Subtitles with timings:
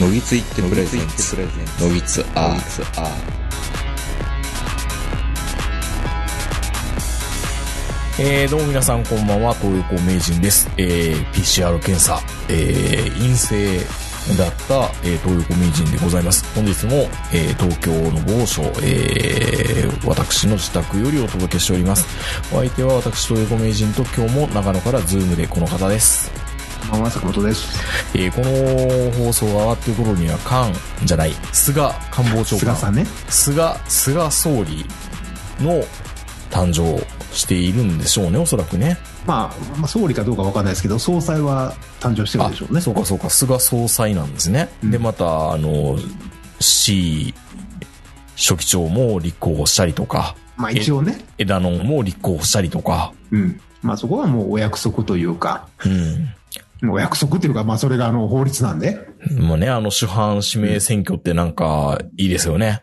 [0.00, 1.36] のぎついって presents
[1.82, 2.58] ノギツ-R
[8.20, 10.68] えー、どうも皆さんこんばんは、東横名人です。
[10.76, 13.78] えー、PCR 検査、えー、陰性
[14.36, 16.44] だった、えー、東横名人でございます。
[16.54, 22.06] 本日も、えー、東京の某所、えー、私の自宅よりお届けしております。
[22.52, 26.47] お相手は私、東横名人と今日も長野から Zoom でこの方です。
[26.90, 27.84] こんばんは、坂本です。
[28.14, 32.58] えー、この放送が上がっている頃には、菅じゃない、菅官房長官。
[32.60, 33.04] 菅さんね。
[33.28, 34.86] 菅、菅総理
[35.60, 35.84] の
[36.50, 38.96] 誕生しているんでしょうね、おそらくね。
[39.26, 42.80] まあ、まあ、総理かどうかわかんないですけど、総裁は誕生してるでしょうね。
[42.80, 44.70] そうかそうか、菅総裁なんですね。
[44.82, 45.98] うんで、また、あの、
[46.58, 47.34] C
[48.34, 51.22] 書記長も立候補したりとか、まあ一応ね。
[51.36, 53.60] 枝野も立候補したりとか、うん。
[53.82, 56.30] まあそこはもうお約束というか、うん。
[56.82, 58.98] お約束というか、まあそれがあの法律なんで。
[59.32, 62.82] まあね、あの主犯指名選挙ってなんかいいですよね。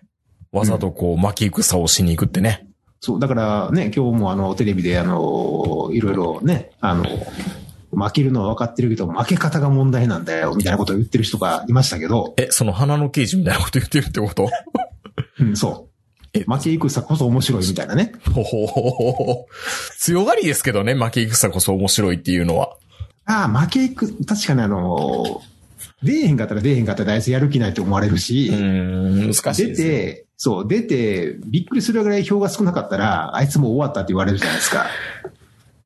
[0.52, 2.68] わざとこう巻き戦をしに行くってね。
[3.00, 7.06] そう、だからね、今日もあのテレビであの、いろいろね、あの、
[7.92, 14.50] 負けるのは分かってるけど、負け方が問題なんだよ、みたいなことを言ってる人がいましたけど、え、その花の刑事みたいなこと言ってるってこと？
[15.40, 15.88] うん、そ
[16.34, 16.40] う。
[16.40, 18.12] 負け戦こそ面白いみたいなね。
[18.34, 19.46] ほほほほほ。
[19.98, 22.76] 強がりですけどね、負け戦こそ面白いっていうのは。
[23.26, 25.42] ああ、負けいく、確かにあの、
[26.04, 29.88] 出えへんかったら出えへんかったらあいつやる気ないって思われるし、うーん、難しい出ですね。
[29.88, 34.86] て、そう、出て、びっくりするぐらい票が少なかったら、あいつもう終わったって言われるじゃないですか。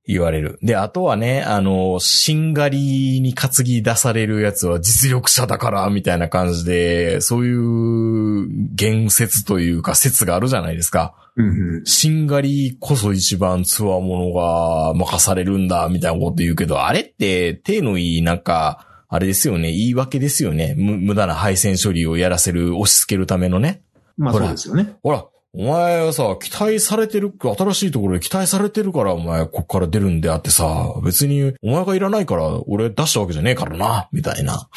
[0.06, 0.58] 言われる。
[0.64, 11.14] で、あとはね、あの、しんがりに担ぎ出されるやつは実力者だから、みたいな感じで、そういう言説というか説があるじゃないですか。
[11.40, 11.86] うんうん。
[11.86, 20.76] しんがりこそ一番ツアーものが任されるんだ、みたいなこと言うけど、あれって手のいい、なんか、あれですよね、言い訳ですよね。
[20.78, 23.82] む無駄な配線処理をやらせる、押し付けるためのね。
[24.18, 24.96] まあそうですよね。
[25.02, 34.70] ほら、お前はさ、期待されてる、新しいところで期待されてるから、お前、こっから出るんであってさ、別に、お前がいらないから、俺出したわけじゃねえからな、みたいな。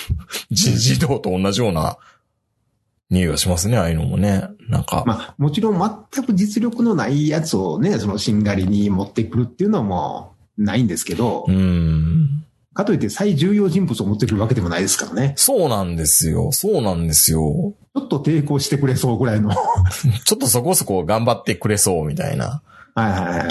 [0.50, 1.98] 人事異動と同じような、
[3.12, 4.48] 匂いがしますね、ああいうのもね。
[4.68, 5.04] なんか。
[5.06, 12.44] まあ、もちろん全く実力のないやつをね、そのしんがりに持ってくるっていうのはもう、ないんですけどう、ん。
[12.74, 15.34] かといって最重要人物を持ってくるわけでもないですからね。
[15.36, 16.52] そうなんですよ。
[16.52, 17.74] そうなんですよ。
[17.94, 19.50] ちょっと抵抗してくれそうぐらいの。
[19.50, 19.56] は
[20.06, 22.62] いちょっとそこそこ頑張ってくれそう、みたいな。
[22.94, 23.48] はいは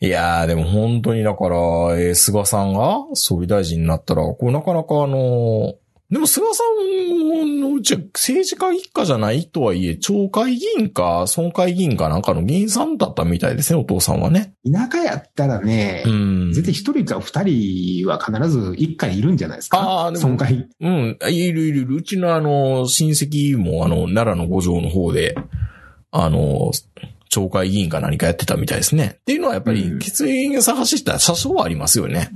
[0.00, 0.06] い。
[0.06, 5.74] いやー、でも本当にだから、えー菅さんが総理大臣になったら、こうなかなかあの
[6.10, 14.54] でも菅さんのうちは政治家一家じゃないとはいえ、町会議員か、村会議員かなんかの議員さんだったみたいですね、お父さんはね。
[14.64, 16.52] 田舎やったらね、うん。
[16.54, 20.06] 絶対一人か二人は必ず一家にいるんじゃないですか。
[20.06, 20.66] あーでも損壊。
[20.80, 21.94] うん、いるいるいる。
[21.96, 25.34] うちのあの、親戚もあの、奈良の五条の方で、
[26.10, 26.72] あの、
[27.28, 29.18] 町会議員か何かやってたみたいですね。
[29.20, 32.30] っていうのはやっぱりうん、血縁が探した車掌はありますよね。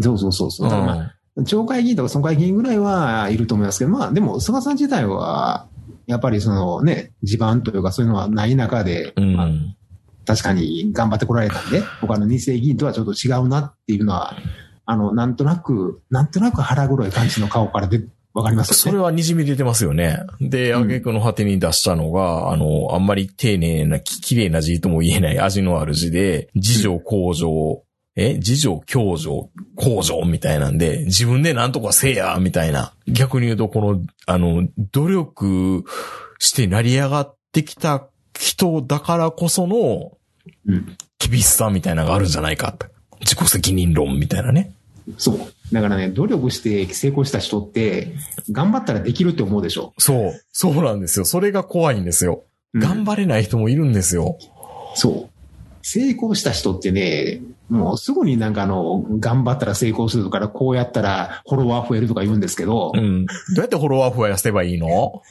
[0.00, 0.70] そうそうそうそう。
[0.70, 1.10] だからまあうん
[1.44, 5.66] 町会議員とか村会議員ぐらいはいると思いますけど、まあでも菅さん自体は、
[6.06, 9.34] やっぱりそのね、地盤というかそういうのはない中で、うん。
[9.34, 9.48] まあ
[10.28, 14.36] 確かに頑張ってこられたんで、他の二世議員とはちょっと違うなっていうのは、
[14.84, 18.02] あの、なんとなく、なんとなく腹黒い感じの顔からで、
[18.34, 18.98] わかりますそれ。
[18.98, 20.18] は滲み出てますよね。
[20.38, 27.82] で、うん挙句の果てに出したのが、あの、あんまり丁寧な、き綺麗な字とも言えない味のある字で、自助向上、
[28.20, 32.92] え自助共助向上みたいなんで、自分でなんとかせえやみたいな。
[33.06, 35.84] 逆に言うと、この、あの、努力
[36.40, 40.12] して成り上がってきた人だからこその
[40.66, 40.96] うん。
[41.18, 42.86] 厳しさみたいなのがあるんじゃないかって。
[43.20, 44.72] 自己責任論みたいなね。
[45.16, 45.38] そう。
[45.72, 48.14] だからね、努力して成功した人って、
[48.50, 49.94] 頑張ったらできるって思うでしょ。
[49.98, 50.40] そう。
[50.50, 51.24] そうなんですよ。
[51.24, 52.42] それが怖いんですよ。
[52.74, 54.36] うん頑張れない人もいるんですよ。
[54.94, 55.37] そう。
[55.90, 57.40] 成功した人ってね、
[57.70, 63.24] もうすぐになんかあの、頑張ったら成功するとか、こうやったらフォロワー増えるとか言うんですけど、うん。
[63.24, 64.86] どうやってフォロワー増やせばいいの？
[64.86, 65.22] 教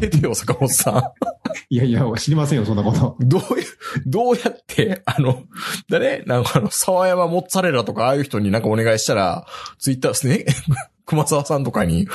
[0.00, 1.12] えてよ、坂本さ
[1.68, 3.22] いやいや、知りませんよ、そんなこと。
[3.22, 3.28] ん。
[3.28, 3.66] どういう、
[4.06, 5.42] どうやって、あの、
[5.90, 6.22] 誰？
[6.24, 9.44] なんかあの、沢山モッツァレラとかああいう人になんかお願いしたら、
[9.78, 10.46] ツイッターですね、
[11.04, 12.08] 熊沢さんとかに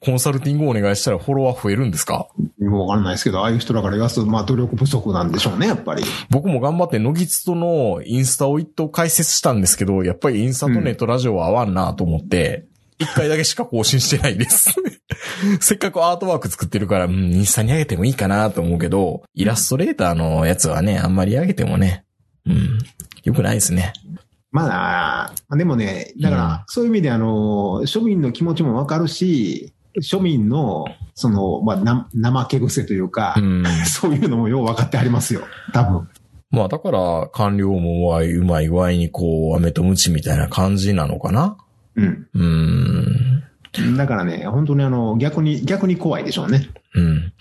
[0.00, 2.26] コンサルティングをお願いしたらフォロワー増えるんですか？
[2.60, 6.02] わからないですけど、ああいう人だから言わすと、まあ努力不足なんでしょうね、やっぱり。
[6.30, 12.66] 僕も頑張って、ノギツとのインスタを一等解説したんですけど、やっぱりインスタとネットラジオは合わんなと思って、
[12.98, 14.74] 一回だけしか更新してないです。
[15.60, 22.04] せっかくアートワーク作ってるから、うん、インスタに上げてもいいかなと思うけど、イラストレーターのやつはね、あんまり上げてもね、
[22.46, 22.78] うん、
[23.24, 23.92] よくないですね。
[24.52, 30.84] まあ、でもね、だから、そういう意味であの、庶民の気持ちもわかるし、庶民の、
[31.14, 33.64] その、まあ、な、怠け癖というか、うん。
[33.86, 35.42] そういうのもよう分かってありますよ。
[35.72, 36.08] 多分。
[36.50, 41.56] まあだから、官僚もうまい、うまい具合にこう、飴とムチみたいな感じなのかな？
[41.94, 42.26] うん。
[42.34, 43.96] うん。
[43.96, 46.68] だからね、本当にあの、逆に、逆に怖いでしょうね。
[46.94, 47.32] うん。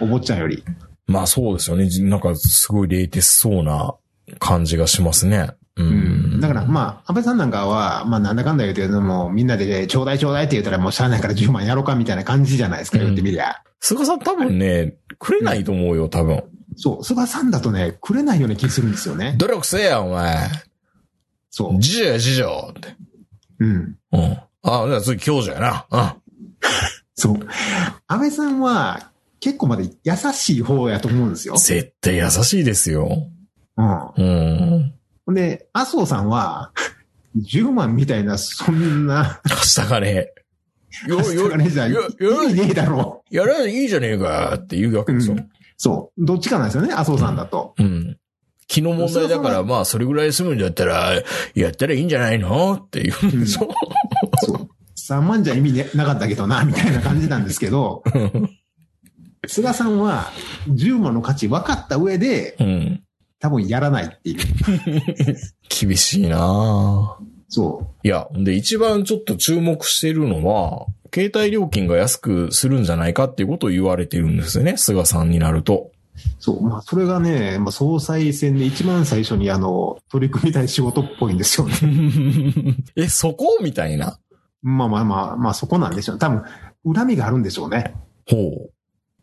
[0.00, 0.62] お坊ちゃんより。
[1.06, 1.88] まあそうですよね。
[2.02, 3.94] なんかすごい冷徹そうな
[4.38, 5.50] 感じがしますね。
[5.76, 6.40] ううんん。
[6.40, 13.62] だから、まあ、安倍さんなんかは、まあ、なんだかんだ言うて、もうみんなで、ちょうだいちょうだいって言ったら、もうしゃあないから10万やろうかみたいな感じじゃないですか、うん言ってみりゃ。
[13.80, 16.42] 菅さん多分ね、くれないと思うよ、多分。
[16.76, 19.34] そう、菅さんだとね、くれないような気するんですよね。
[19.38, 20.48] 努力せえや、お前。
[21.50, 21.74] そう。
[21.74, 22.96] 自助や、自助って。
[23.60, 23.96] うん。
[24.12, 24.38] うん。
[24.62, 25.86] あ、じゃあ次、教授やな。
[25.90, 26.12] うん。
[27.14, 27.36] そう。
[28.06, 29.10] 安倍さんは、
[29.40, 31.56] 結構まで優しい方やと思うんですよ。
[31.56, 33.26] 絶対優しいですよ。
[33.76, 34.08] うん。
[34.16, 34.94] うん。
[35.26, 36.72] ほんで、麻生さんは、
[37.36, 40.32] 10万みたいな、そんな、明日がね、
[41.08, 45.34] よ、よよ、よ、味ねえだろやらないいいじゃねえかって言うわけですよ。
[45.34, 45.48] うん
[45.82, 46.24] そう。
[46.24, 47.74] どっちかなんですよね、麻生さんだと。
[47.76, 48.16] うん。
[48.68, 51.20] 気の問題だから、そまあ、それぐらい済むんだったら、
[51.56, 53.68] やったらいいんじゃないのって言うんでしょ。
[54.44, 54.68] そう。
[54.96, 58.04] 3万じゃ意味ねなかったけどな、みたいな感じなんですけど、
[59.48, 60.30] 菅さんは
[60.68, 63.02] 10万の価値分かった上で、うん。
[63.42, 64.38] 多分やらないっていう。
[65.68, 75.90] 厳しいなぁそいや、で、一番ちょっと注目してるのは、携帯料金が安くするんじゃないかっていうことを言われてるんですよね、菅さんになると。
[75.90, 76.18] う。
[76.38, 76.62] そう。
[76.62, 81.74] まあ、それがね、まあ、総裁選で一番最初にあの、取り組みたい仕事っぽいんですよね。
[82.94, 83.58] え、そこ？
[83.60, 84.18] みたいな。
[84.62, 86.18] まあまあまあ、まあそこなんでしょう。
[86.18, 86.42] 多分、
[86.94, 87.92] 恨みがあるんでしょうね。
[88.30, 88.70] ほ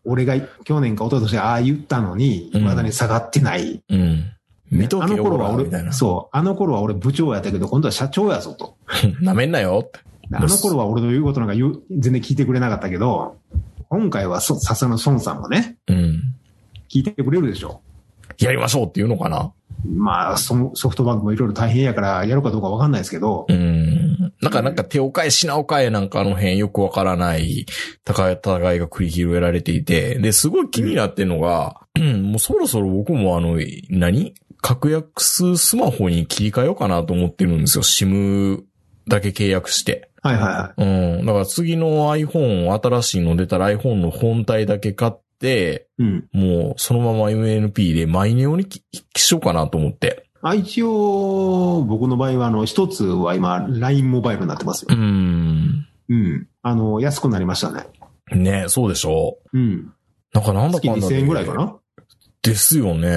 [0.06, 3.84] 俺が去年か一昨年ああ言ったのに、うんまだに下がってない。
[3.90, 3.96] う。
[3.96, 4.32] うん。
[4.72, 5.92] 見とあけよ、の頃は俺。
[5.92, 8.78] そう、あの頃は俺部長やったけど、今度は社長やぞと。
[9.22, 10.00] なめんなよって。
[10.32, 13.38] あの頃は俺の言うことなんか全然聞いてくれなかったけど、
[13.90, 16.22] 今回はそさすがの孫さんもね、うん。
[16.90, 17.82] 聞いてくれるでしょ。
[18.38, 19.52] やりましょうっていうのかな。
[19.88, 23.89] まあ、ソソフトバンクもいろいろ大変やからやるかどうかわかんないですけど、うん。
[24.42, 27.66] なんか、なんか手を変え品を変えなんかあの辺よくわからない
[28.08, 33.60] 戦い、戦いが繰り広げられていて、で、すごい気になってるのが、うんもうそろそろ僕もあの、
[33.90, 34.34] 何？
[34.62, 37.84] 格安スマホに切り替えようかなと思ってるんですよ。
[37.84, 38.64] SIM
[39.08, 40.10] だけ契約して。
[40.22, 41.26] はいはいはうん。
[41.26, 46.04] だから次の iPhone、新しいの出たら iPhone の本体だけ買って、い。
[46.04, 46.30] うん。
[46.34, 48.84] もうそのまま MNP でマイネオにき
[49.16, 50.29] しようかなと思って。
[50.42, 54.96] あ一応、僕の場合は、あの、一つは今、LINE モバイルになってますよう。
[54.96, 55.88] ん。
[56.10, 56.48] うん。
[56.62, 57.88] あの、安くなりましたね。
[58.32, 59.92] ねそうでしょうん。
[60.34, 61.76] なんかなんだ月かんだで2000円ぐらいかな？
[62.42, 63.10] ですよね。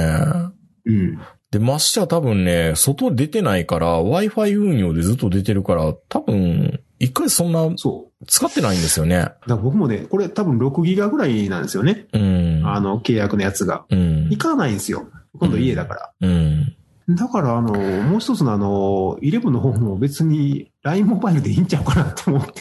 [0.87, 1.19] うん。
[1.51, 8.27] で、ましては多分ね、外出てないから、Wi-Fi 運用でずっと出てるから、多分、一回そんなそう。
[8.27, 9.33] 使ってないんですよね。
[9.47, 12.07] だ僕もね、これ多分6ギガぐらいなんですよね。
[12.13, 12.63] うん。
[12.65, 13.85] あの、契約のやつが。
[13.91, 14.39] うん行。
[14.39, 15.09] かないんですよ。
[15.39, 16.13] 今度家だから。
[16.21, 16.77] うん。
[17.17, 22.53] だから、あの、もう一つのあの、11の方も別に LINE モバイルでいいんちゃうかなと思って。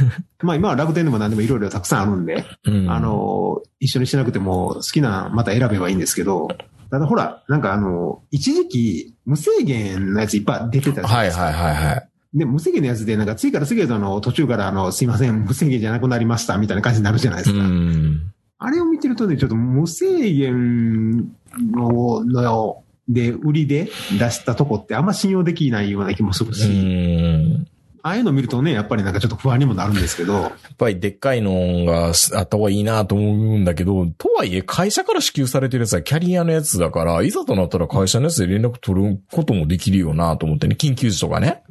[0.42, 2.90] まあ今は楽天でも何でもいろいろたくさんあるんで、うん。
[2.90, 6.48] あ、の、一緒にしなくても好きなまた選べばいいんですけど、
[6.90, 11.44] ただほら、なんかあの、一時期無制限のやついっぱい出てたじゃなですか。
[11.44, 12.08] はいいはいはいはい。
[12.34, 17.64] で、無制限のやつでなんか次から次へとあの、途中からあの、すいません、無制限じゃなくなりましたみたいな感じになるじゃないですうか。
[17.64, 18.32] ん。
[18.58, 21.32] あれを見てるとね、ちょっと無制限
[21.72, 27.66] の、の、で、売りで出したとこってあんま信用できないような気もするうし、ん。
[28.02, 41.62] ああいうの見るとね、やっぱりなんかちょっと不安にもなるんですけど、やっぱりでっかいのがあった方がいいなと思うんだけど、とはいえ会社から支給されてるやつはキャリアのやつだから、いざとなったら会社のやつで連絡取ることもできるよなと思ってね、緊急時とかね。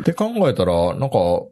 [0.00, 1.42] って考えたら、なんか、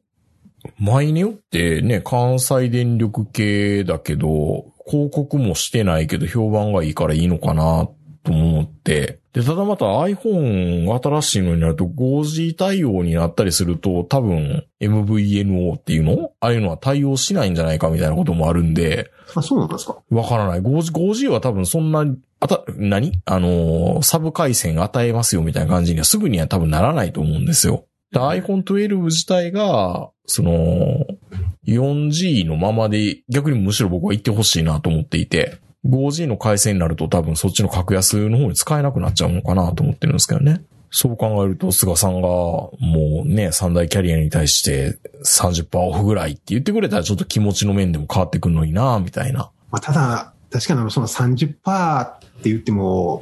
[0.79, 7.89] マイネオってね、関西電力系だけど、広告もしてないけど評判がいいからいいのかな
[8.27, 9.21] と思って。
[9.33, 16.33] で、ただまた iPhone 新しいのになると 5G 対応になったりすると多分 MVNO っていうの？
[16.41, 19.99] ああいうのは対応しないんじゃないかみたいなこともあるんで、あ、そうなんですか？
[20.11, 20.61] わからない。
[20.61, 22.05] 5G, 5G は多分そんな、
[22.41, 23.13] あた、何？
[23.25, 27.85] あのー、サブ回線与えますよみたいな感じにはすぐには多分ならないと思うんですよ。
[28.13, 31.05] で iPhone 12自体が、その、
[31.67, 40.63] 4G のままで逆にむしろ僕は行ってほしいなと思っていて、5G の回線になると多分そっちの格安の方に使えなくなっちゃうのかなと思ってるんですけどね。
[40.91, 42.71] そう考えると、菅さんが、も
[43.25, 49.51] うね、三大キャリアに対して30%オフぐらいって言ってくれたらちょっと気持ちの面でも変わってくるのになみたいな。
[49.71, 53.21] まあ、ただ、確かにその30%って言っても、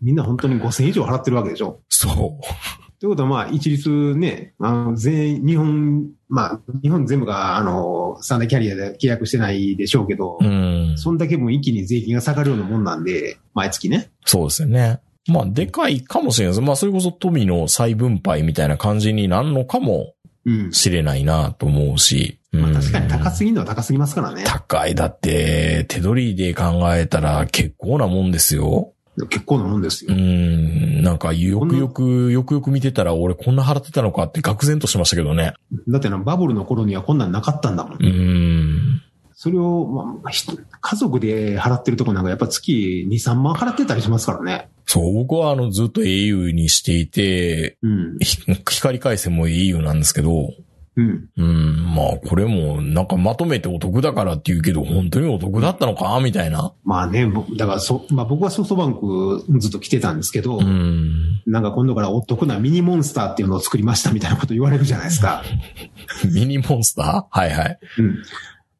[0.00, 2.81] みんな本当に5000以上払ってるわけでしょそう。
[3.02, 10.94] ということは、まあ、一律ね、あの、全員、日本、まあ、日本全部が、あの、三大キャリアで契約してないでしょうけど、うん。
[10.96, 14.12] そんだけもう一気に税金が下がるようなもんなんで、毎月ね。
[14.24, 15.00] そうですよね。
[15.26, 16.64] まあ、でかいかもしれないです。
[16.64, 20.14] まあ、それこそ富の再分配みたいな感じになるのかも
[20.46, 20.72] うん。
[20.72, 22.38] しれないなと思うし。
[22.52, 24.44] まあ、うん確かに高すぎるのは高すぎますからね。
[24.46, 24.94] 高い。
[24.94, 28.92] だって、手取りで考えたら結構なもんですよ。
[29.28, 30.14] 結構なもんですうよ。
[30.16, 31.02] ん。
[31.02, 35.54] なんか、よくよく、よくよく見てたら、俺こんな払ってたのかって愕然としましたけどね。
[35.88, 37.98] だってな、バブルの頃にはこんなんなかったんだもん。
[38.02, 39.02] うん。
[39.34, 40.46] それを、まあ、ひ
[40.80, 44.70] 家族で払ってるとこなんかやっぱ月2、3万払ってたりしますからね。
[44.86, 48.18] そう、僕はあの、ずっと au にしていて、うん。
[48.18, 48.40] ひ
[48.70, 50.52] 光回線も au なんですけど、
[50.94, 51.28] うん。
[51.36, 56.20] うん、まあ、これも、なんかまとめてお得だからって言うけど、本当にお得だったのか？
[56.20, 56.74] みたいな。
[56.84, 61.42] まあね、僕だからそ、まあ僕はソフトバンクずっと来てたんですけど、うん。
[61.46, 65.42] なんか今度からお得なミニモンスターっていうのを作りましたみたいなこと言われるじゃないですか。
[66.30, 67.38] ミニモンスター？
[67.40, 67.78] はいはい。
[67.98, 68.16] うん。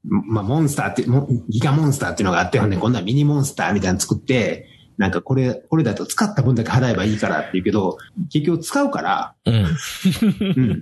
[0.04, 4.66] まあ、モンスターって、もギガモンスターっていうのがあって、ほんで、今度はミニモンスターみたいなの作って、
[5.02, 7.99] なんかこれ、これだと使った分だけ払えばいいからって言うけど、
[8.32, 9.54] 結局使うから、うん。
[9.54, 9.59] う
[10.61, 10.80] ん。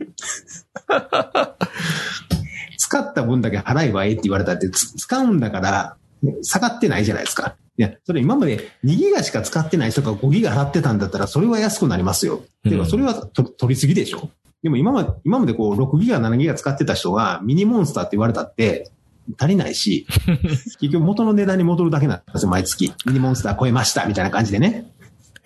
[2.77, 5.97] 使った分だけ払えばいいって言われたって、つ使うんだから、
[6.43, 7.57] 下がってないじゃないですか。
[7.79, 12.43] いや、それ今まで2ギガしか使ってない人が5ギガ払ってたんだったら、それは安くなりますよ。
[12.63, 14.29] てか、それはと取りすぎでしょ。
[14.63, 18.91] でも今まで、今までこう、6ギガ、7ギガ使ってた人が、ミニモンスターって言われたって、
[19.39, 20.07] 足りないし、
[20.81, 22.93] 結局元の値段に戻るだけなんですよ、毎月。
[23.07, 24.93] ミニモンスター超えました、みたいな感じでね。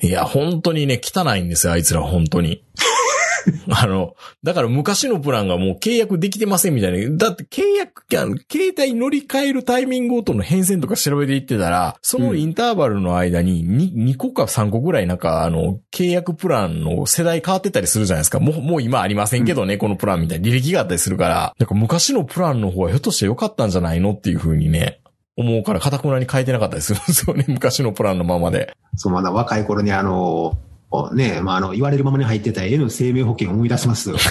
[0.01, 2.63] いや、本当にね、汚いんですよ、あいつら、本当に。
[3.71, 7.17] あの、だから昔のプランがもう契約できてませんみたいな。
[7.17, 18.41] だって契約、携帯乗り換えるタイミングごとの変遷とか調べていってたら、そのインターバルの間に 2, 2個か3個ぐらいなんか、あの、契約プランの世代変わってたりするじゃないですか。
[18.41, 25.01] もう、もう今ありませんけどね、このプランみたいな履歴があったりするから、なんか昔のプランの方がひょっとして良かったんじゃないのっていう風にね、
[25.37, 28.77] 思うから、かたくなに変えてなかったりするんですよね、昔のプランのままで。
[28.97, 30.57] そう、まだ若い頃にあの、
[31.15, 34.17] ね、まあ、あの、言われるままに入ってた N 生命保険を思い出しますよ。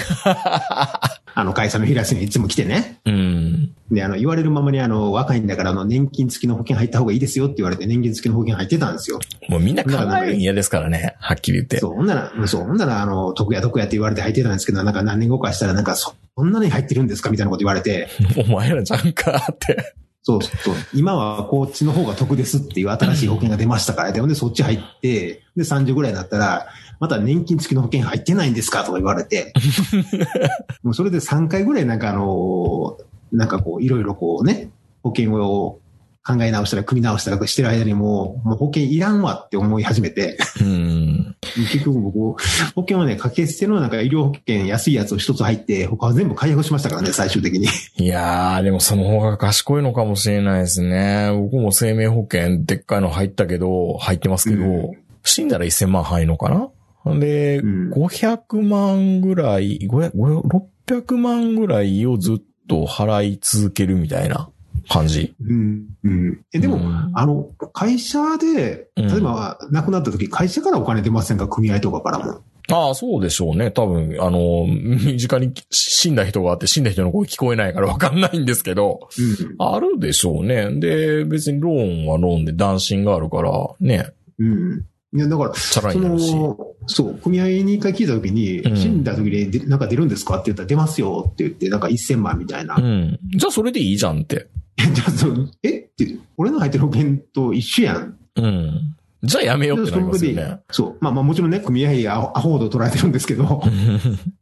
[1.36, 3.00] あの、会社の平地にいつも来てね。
[3.06, 3.72] うん。
[3.92, 9.20] で、あの、言われるままにあの、若いんだから、あの、年金付きの保険入った方がいいですよって言われて、年金付きの保険入ってたんですよ。
[9.50, 11.80] もうみんな考えるん嫌ですからね、はっきり言って。
[11.80, 19.96] そう、ほんなら、そう、ほんなら、あの、得や得やって言われて入ってたんですけど、なんか何年後かしたら、なんか、そそんなに入ってるんですかみたいなこと言われて、 お前らじゃんかって。
[20.26, 26.68] そうそう、今はこっちの方が得ですっていう新しい保険が出ましたから、で、ほんでそっち入って、で、30ぐらいになったら、
[27.02, 29.52] また年金付きの保険入ってないんですかとか言われて、
[30.82, 32.98] もうそれで3回ぐらいなんかあの、
[33.34, 34.70] なんかこう、いろいろこうね、
[35.04, 35.82] 保険を
[36.26, 41.36] 考え直したら組み直したらしてる間にもう、もう保険いらんわって思い始めて、うん。
[41.56, 42.20] 結局僕、
[42.76, 47.68] 保険はね、掛け捨てのなんか医療保険安いやつを一つ入って、他は全部解約しましたからね、最終的に。
[47.98, 51.30] いやー、でもその方が賢いのかもしれないですね。
[51.34, 54.92] 僕も生命保険でっかいの入ったけど、入ってますけど、うん
[55.26, 56.50] 死んだら1000万入るのか
[57.06, 57.18] な？
[57.18, 60.12] で、うん500万ぐらい、500
[60.86, 64.50] 600万ぐらいをずっと払い続けるみたいな
[64.90, 65.34] 感じ。
[65.42, 65.86] うん。
[66.04, 66.42] うん。
[66.54, 71.48] え、でも、うんあの、会社で、うん例えば亡くなった時、会社からお金出ませんか？
[71.48, 72.42] 組合とかからも。
[72.72, 73.72] ああ、そうでしょうね。
[73.72, 79.10] 多分、あの、身近に死んだ人があって、死んだ人の声聞こえないからわかんないんですけど、
[79.60, 80.72] あるでしょうね。
[80.80, 84.08] で、別にローンはローンで断信があるから、ね、
[84.40, 84.86] うん。
[85.14, 85.20] うん。
[85.20, 85.82] いや、だから、そ。
[86.00, 92.76] の、そう、組合に一回聞いた時に、うん死んだ時にで、なんか出るんですかって言ったら出ますよって言って、なんか1000万みたいな。
[92.76, 93.20] うん。
[93.36, 94.48] じゃあそれでいいじゃんって。
[94.78, 95.80] じゃあそうえ？
[95.80, 98.18] って、俺の入ってる保険と一緒やん。
[98.36, 98.96] うん。
[99.24, 100.60] じゃあやめようってなりますよね。
[100.72, 100.98] そう。
[101.00, 103.64] まあまあもちろんね、組合費アホアホほど取られてるんですけど、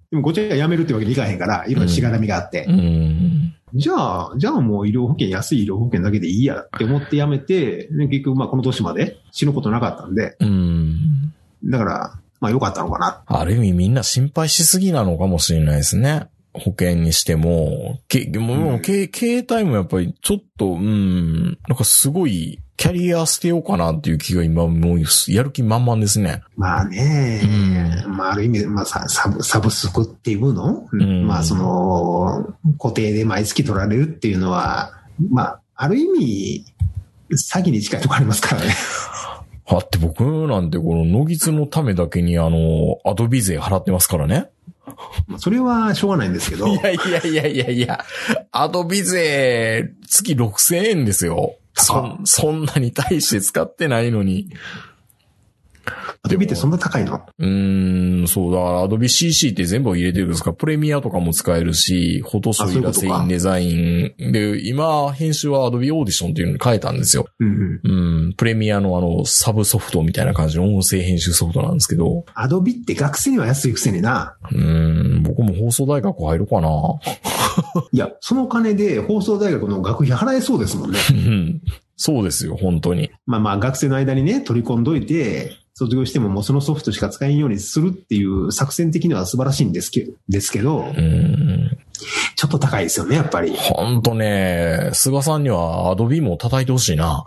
[0.10, 2.66] でもこっちが辞めるってわけにいかへんから、いろいろしがらみがあって。
[2.68, 3.54] うん。
[3.74, 11.34] じゃあ、じゃあもう医療保険、安い医療保険だけでいいやって思って辞めて、で結局まあこの年まで死ぬことなかったんで、うん。
[11.64, 13.24] だから、まあ良かったのかな。
[13.26, 16.28] ある意味みんな心配しすぎなのかもしれないですね。
[16.54, 26.42] 保険にしても、け、もう、うんけ携帯もやっぱりちょっと、うん、なんかすごい、キャリア捨てようかなっていう気が今もうやる気満々ですね。
[26.58, 27.42] まあね、
[28.06, 34.94] うまあある意味、まあササブ、サブスクっていうの、んまあその、固定で毎月取られるっていうのは、
[35.30, 36.66] まあ、ある意味、
[37.32, 38.74] 詐欺に近いところありますからね。
[39.70, 44.50] だって僕なんてこの野木津のためだけにあの、アドビ税払ってますからね。
[45.28, 48.06] まあそれはしょうがないんですけどい、やいやいやいやいや、
[48.52, 51.56] アドビ税月6000円ですよ。
[51.74, 54.50] そん、そんなに大して使ってないのに。
[56.24, 57.22] アドビってそんな高いの？
[57.40, 60.54] うーん、そうだ、Adobe CC って全部入れてるんですか？
[60.54, 64.32] プレミアとかも使えるし、フォトショー、イラセイン、デザイン。
[64.32, 67.26] で、今、編集は Adobe Audition っていうのに変えたんですよ。
[67.40, 67.92] うんうん。
[68.26, 74.36] うん、プレミアのあの、サブソフトみたいな感じの音声編集ソフトなんですけど、アドビって学生には安いくせにな。
[74.52, 76.70] うーん、僕も放送大学入るかな。
[77.92, 81.00] いや、その金で放送大学の学費払えそうですもんね。
[81.10, 81.62] う ん
[81.98, 83.12] そうですよ、本当に。
[83.28, 91.78] まあまあ学生の間にね、取り込んどいて、卒業してももうそのソフトしか使えんようにするっていう作戦的には素晴らしいんですけど、ですけど、うん。
[92.36, 93.56] ちょっと高いですよね、やっぱり。
[93.56, 97.26] ほんとね、菅さんには Adobe も叩いてほしいな。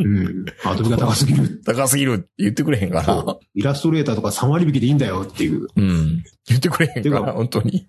[0.00, 0.44] うん。
[0.64, 1.62] アドビが高すぎる。
[1.64, 3.36] 高すぎるって言ってくれへんかな。
[3.54, 5.68] イラストレーターとか3割引きでいいんだよっていう。
[5.76, 6.24] うん。
[6.46, 7.86] 言ってくれへんかな、てか本当に。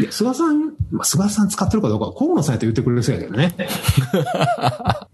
[0.00, 3.54] いや菅さん、まあ、菅さん使ってるかどうかは河野さんやったら言ってくれるそうやけどね。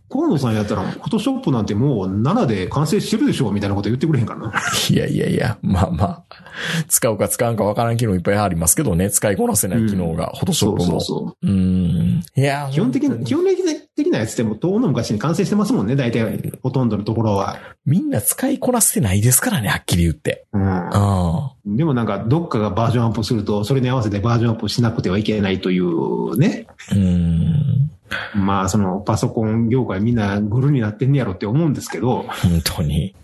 [0.08, 4.52] 河野さんやったら、フォトショップなんてもう7で完成してるでしょみたいなこと言ってくれへんかな。
[4.88, 6.22] いやいやいや、まあまあ、
[6.88, 10.84] 使うか使わんかわからん機能いっぱいありますけどね、使いこなせない機能が、フォトショップも。
[10.84, 11.46] そうそうそう。
[11.46, 12.22] うん。
[12.36, 17.58] いや、基本的に、基本的なやつってもう遠の昔に完成してますもんね、大体、ほとんどのところは。
[17.84, 20.46] みんな使いこなせてないですからね、はっきり言って。
[20.52, 20.62] うん。
[20.62, 26.66] あでもなんか、どっかがバージョンアップすると、それに合わせてバージョンアップしなくてはいけないというね。
[26.90, 26.94] あ。
[26.94, 27.90] うん。
[28.34, 33.14] まあ、その、パソコン業界みんなグルになってんねやろって思うんですけど、本当に。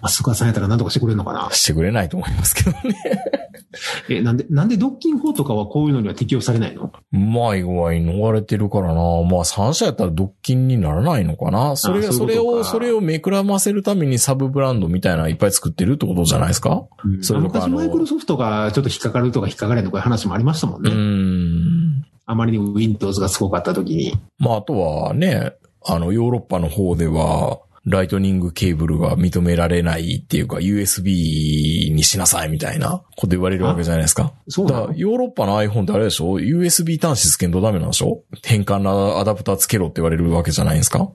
[0.00, 2.94] まあ、菅さんやったら何とかしてくれるのかなしてくれないと思いますけどね。
[4.10, 6.92] え、なんで、なんでドッキン法とかはこういうのには適用されないの？
[7.12, 8.94] うまい具合に逃れてるからな。
[8.94, 9.04] まあ
[9.44, 11.74] 3社やったらドッキンにならないのかな。
[11.76, 16.84] それが、あそそうれを、それをめくらませるためにサブブランドみたいなのいっぱい作ってるってことじゃないですか？
[17.22, 20.94] それとか昔マイクロソフトがちょっと引っかかるとか引っかかれんとかいう話もありましたもんうね。
[20.94, 22.04] ん。
[22.26, 24.18] あまりに Windows がすごかった時に。
[24.38, 25.54] まああとはね、
[25.86, 34.32] あのヨーロッパの方では、ライトニングケーブルが認められないっていうか USB にしなさいみたいなこと言われるわけじゃないですか。
[34.48, 38.22] そうだからヨーロッパの iPhone ってあれでしょ ?USB 端子つけんとダメなんでしょ？
[38.44, 41.10] 変換なアダプターつけろって言われるわけじゃないですか？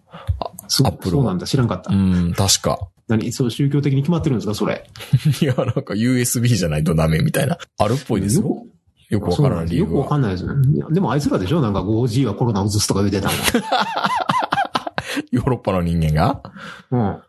[0.68, 1.94] そ Apple はそうなんだ、知らんかった。
[1.94, 2.80] うん、確か。
[3.08, 3.32] 何？
[3.32, 4.54] そう、宗教的に決まってるんですか？
[4.54, 4.86] それ。
[5.42, 7.58] いや、なんか USB じゃないとダメみたいな。
[7.78, 8.64] あるっぽいですよ。
[9.10, 10.18] よくわからない理由よくわかは。
[10.18, 10.52] んないですね。
[10.92, 11.62] でもあいつらでしょ？
[11.62, 13.30] なんか 5G はコロナを移すとか言ってた
[15.32, 16.42] ヨーロッパの人間が？
[16.92, 17.22] の。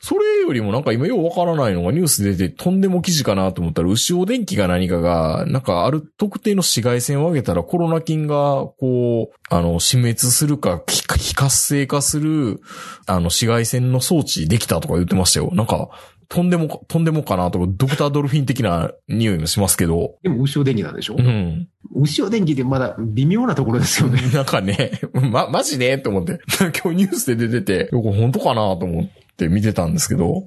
[0.00, 12.60] それよりもなんか今ようわからないのがニュース出てとんでも記事かなと思ったら、牛尾電機が何かが、なんかある特定の紫外線を上げたらコロナ菌が、こう、あの、死滅するか、非非活性化する、
[13.06, 15.50] あの、紫外線の装置できたとか言ってましたよ。
[15.52, 15.88] なんか、
[16.34, 21.14] とんでも、とんでもかなとか、ドクタードルフィン的な匂いもしますけど、でも、牛尾電機なんでしょ？
[21.16, 21.68] うん。
[21.94, 24.20] 牛尾電機ってまだ微妙なところですよね。
[24.34, 25.96] なんかね、ま、マジで？
[25.98, 26.40] と思って、
[26.82, 30.42] 今日ニュースで出てて、これ本当かなと思って見てたんですけど、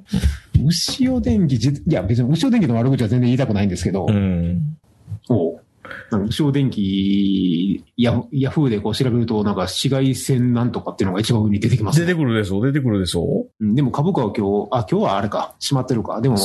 [0.65, 4.77] 牛尾電機じ、いや別に牛尾電機の悪口は全然言いたくないんですけど、うん。
[5.23, 5.63] そう
[6.11, 16.21] なんか牛尾電機、ヤヤフーでこう調べると、なんか紫外線なんとかっていうのが一番上に出てきます、出てくるでしょ出てくるでしょうんでも株価は今日、あ、今日はあれか、閉まってるか。
[16.21, 16.37] でも、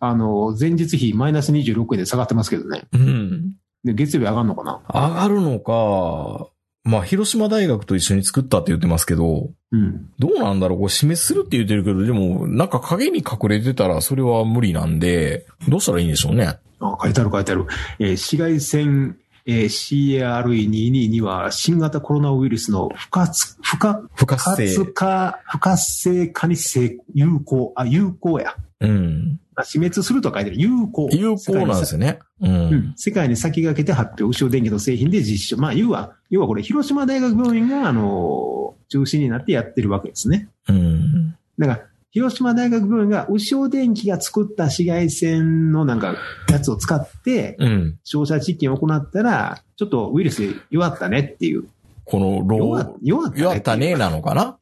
[0.00, 2.82] あの、前日比マイナス26円で下がってますけどね。
[2.92, 3.54] うん。
[3.84, 4.80] で、月曜日上がるのかな？
[4.92, 6.48] 上がるのか、
[6.84, 10.10] まあ、広島大学と一緒に作ったって言ってますけど、うん。
[10.18, 16.58] どうなんだろうこれ死滅するって言ってるけど、でも、なんか影に隠れてたらそれは無理なんで、どうしたらいいんでしょうね。
[16.80, 17.66] あ、書いてある書いてある。
[17.98, 24.84] えー紫外線、えー CARE222 は新型コロナウイルスの不活、不活、不不活活性。
[24.92, 28.54] 化、不活性化に成有効、あ、有効や。
[28.80, 29.40] うん。
[29.56, 30.60] あ死滅すると書いてある。
[30.60, 31.08] 有効。
[31.10, 32.20] 有効なんですよね。
[32.40, 32.48] う。
[32.48, 32.92] うんん。
[32.96, 35.60] 世界に先駆けて発表、牛尾電機の製品で実証。
[35.60, 40.48] まあ、要は、要はこれ、広島大学病院が、あの、中心になってやってるわけですね。
[40.68, 41.36] うん。
[41.58, 41.80] だから、
[42.10, 46.16] 広島大学病院が、牛尾電機が作った紫外線のなんか、
[46.50, 47.98] やつを使って、うん。
[48.02, 51.64] 照射実験を行ったら、ちょっとウイルス弱ったねっていう。
[52.04, 53.42] このロ弱ー、弱ったね。
[53.42, 54.56] 弱ったねなのかな？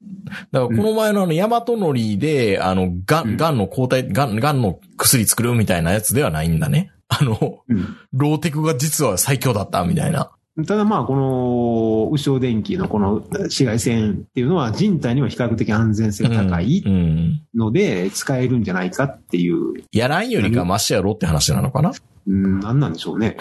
[0.51, 6.91] だからこの前のあの、ヤマトノリで、あの、ガン、うんガンの抗体、ガン、ガンの薬作るみたいなやつではないんだね。
[7.07, 7.97] あの、うん。
[8.13, 10.33] ローテクが実は最強だったみたいな。
[10.67, 16.93] ただまあ、この、牛尾電機のこの紫外線っていうのは人体には比較的安全性が高いうん。
[16.93, 21.93] うんので、使えるんじゃないかっていう、やらんよりかマシやろって話なのかな？
[22.27, 23.37] うん、なんなんでしょうね。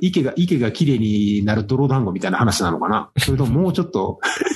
[0.00, 3.10] 池池 が、池が綺麗になる泥団子みたいな話なのかな。
[3.18, 4.20] それとももうちょっと、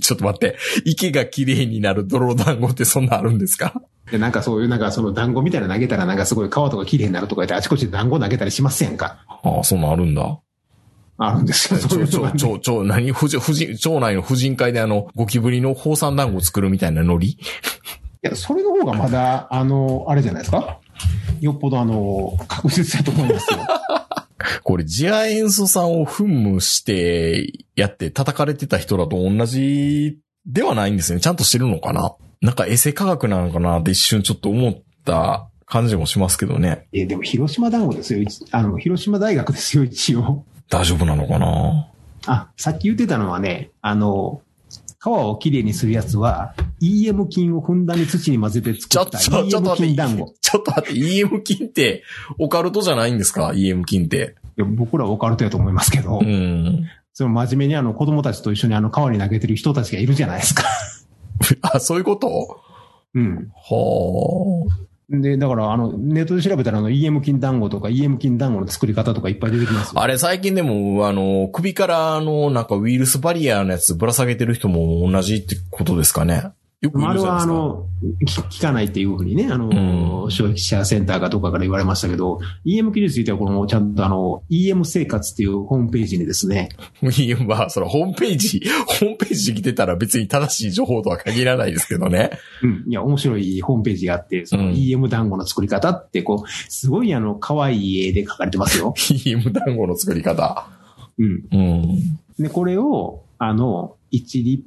[0.00, 0.56] ちょっと待って。
[0.84, 3.80] 池が綺麗になる泥団子ってそんなあるんですか？
[4.10, 9.18] でなんかそういうなんかその団子みたいなの投げたらなんかすごい皮とか綺麗になるとか言ってあちこちで団子投げたりしませんか？
[9.42, 10.38] ああ、そんなんあるんだ。
[11.28, 11.80] あるんですよ。
[11.80, 17.38] ょ、のがちょ、ちょ、ちょ、何婦人、婦人、町内の婦人会であの、ゴキブリの放散団子を作るみたいなノリ？
[18.22, 20.78] や、それの方がまだ、あの、あれじゃないですか？
[21.40, 23.58] よっぽどあの、確実だと思いますよ。
[24.64, 31.20] これ、ジア塩素酸を噴霧してやって叩かれてた人らと同じではないんですよね。
[31.20, 32.14] ちゃんとしてるのかな？
[32.40, 36.88] なんかエセ科学なのかなって一瞬ちょっと思った感じもしますけどね。
[36.92, 38.20] え、でも広島団子ですよ。
[38.20, 40.44] 一あの、広島大学ですよ、一応。
[40.72, 41.88] 大丈夫なのかな？
[42.26, 44.40] あ、さっき言ってたのはね、あの、
[44.98, 49.94] 川をきれいにするやつは、EM 菌をふんだんに土に混ぜてちょっと、作ったちょっと待って。
[50.40, 52.04] ちょっと待って、EM 菌って、
[52.38, 54.36] オカルトじゃないんですか ?EM 菌って。
[54.56, 56.86] や僕らはオカルトやと思いますけど、うん。
[57.12, 60.64] その真面目にあの子供たちと一緒にあの川に投げてる人たちがいるじゃないですか。
[61.60, 62.60] あ、そういうこと？
[63.14, 63.52] うん。
[63.54, 64.66] は
[65.10, 69.92] で、だからあの、ネットで調べたらあの EM 金団子とか EM 金団子の作り方とかいっぱい出てきます。
[69.94, 76.52] あれ最近でも、あの、首からあの、なんかウイルスバリアのやつぶら下げてる人も同じってことですかね。
[76.82, 77.20] よくまああれ。
[77.20, 77.86] はあの、
[78.26, 86.70] き効かないっていうふうにね、あの、うん消費者センターかどっかから言われましたけど、EM 菌についてはこのちゃんとあの、EM 生活っていうホームページにですね、
[87.02, 88.62] いや、まあ、そのホームページ、
[89.00, 92.30] ホームページに来てたら別に正しい情報とは限らないですけどね。
[92.62, 92.84] うん。
[92.88, 98.94] いや、面白いホームページがあって、そのうん EM 団子の作り方って、こう、すごいあの、可愛い絵で描かれてますよ。
[98.98, 100.66] EM 団子の作り方。
[101.18, 101.44] うん。
[101.52, 102.18] うん。
[102.38, 104.64] で、これを、あの、1リ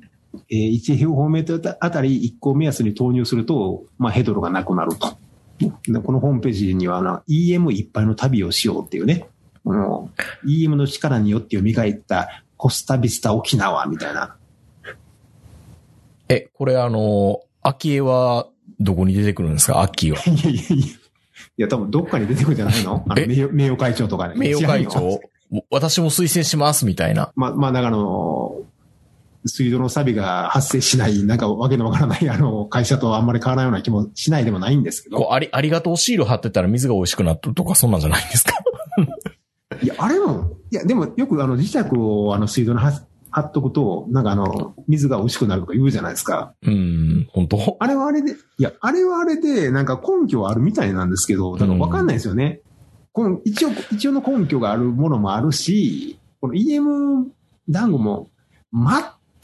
[0.49, 5.17] えー1平方メートルあたり1個目安に投入すると、まあ、ヘドロがなくなると。
[5.59, 9.27] でこのホームページには、あの、EM いっぱいの旅をしようっていうね、
[9.63, 10.09] この
[10.45, 14.35] EM の力によって蘇ったコスタビスタ沖縄みたいな。
[16.27, 18.47] え、これあの、秋江は
[18.79, 19.81] どこに出てくるんですか？
[19.81, 20.17] 秋は。
[20.27, 20.85] いやいやいや。
[21.57, 23.03] いや、多分どっかに出てくるんじゃないの？
[23.07, 24.35] あのえ名誉名誉会長とかね。
[24.35, 25.21] 名誉会長？
[25.69, 27.31] 私も推薦しますみたいな。
[27.35, 28.55] まあ、まあ、だからあの、
[29.47, 35.17] 水道の錆が発生しない、なんかわけのわからない、あの、会社とあんまり変わらないような気もしないでもないんですけど。
[35.17, 38.53] こう、あり、ありがとうシール貼ってたら水が美味しくなったとか、そんなんじゃないんですか？
[39.81, 46.53] いや、あれも、いや、でもよくあの、磁石をあの、水道に貼貼っとくと、なんかあの、水が美味しくなるとか言うじゃないですか。
[46.63, 47.77] うん、本当？
[47.79, 52.61] あれはあれで、いや、あれはあれで、なんか根拠はあるみたいなんですけど、だからわかんないですよね。
[53.11, 57.25] この一応、一応の根拠があるものもあるし、この EM
[57.67, 58.29] 団子も
[58.71, 58.83] 全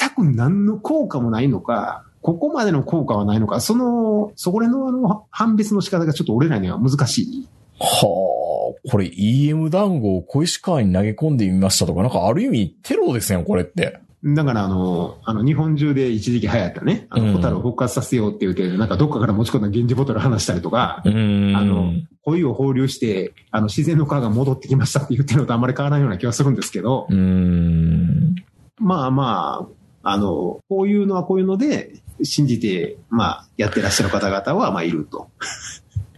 [0.09, 7.47] く何の効果もないのか、ここまでの効果はないのか、その、そこらのあの、判別の仕方がちょっと俺らには難しい。
[7.79, 13.99] はあ、これ EM 団子を小石川に投げ込んでみましたとか、なんかある意味テロですね、これって。
[14.23, 21.55] だからあの、あの、日本中で一時期流行ったね、あうんの、ホタルを復活させようって言って、なんかどっかから持ち込んだ源氏ボトル話したりとか、うん。
[21.55, 21.91] あの
[22.23, 28.35] 恋を放流して、あの、自然の川が戻ってきましたって言ってるのとあんまり変わらないような気がするんですけど、うん。
[28.77, 35.29] まあまあ、あの、こういうのはこういうので、信じて、まあ、やってらっしゃる方々は、まあ、いると。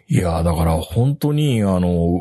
[0.08, 2.20] いや、だから本当に、あの、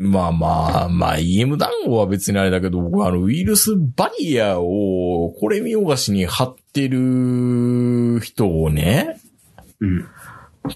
[0.00, 9.20] まあまあ、まあ EM 団子は別にあれだけど、僕あの、ウイルスバリアを、これ見よがしに貼ってる人をね、
[9.80, 10.04] うん。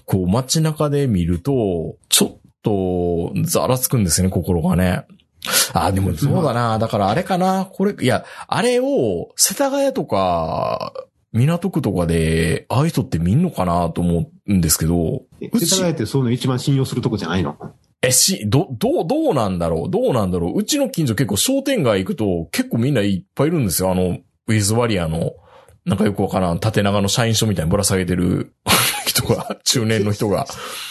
[0.05, 5.05] こう街中で見ると、ちょっと、ざらつくんですよね、心がね。
[5.73, 6.79] あ、でもそうだな。
[6.79, 7.65] だからあれかな。
[7.71, 10.93] これ、いや、あれを、世田谷とか、
[11.33, 17.57] 港区とかで、ああいう人って見んのかなと思うんですけど、世田谷ってそういうの一番信用するとこじゃないの？
[18.01, 19.89] え、し、ど、どう、どうなんだろう？
[19.89, 20.59] どうなんだろう？
[20.59, 23.91] うちの近所結構商店街行くと結構みんないっぱいいるんですよ。
[23.91, 25.31] あの、ウィズワリアの、
[25.85, 28.53] なんかよくわからん縦長の社員証みたいにぶら下げてる
[29.21, 30.45] 人が、中年の人が、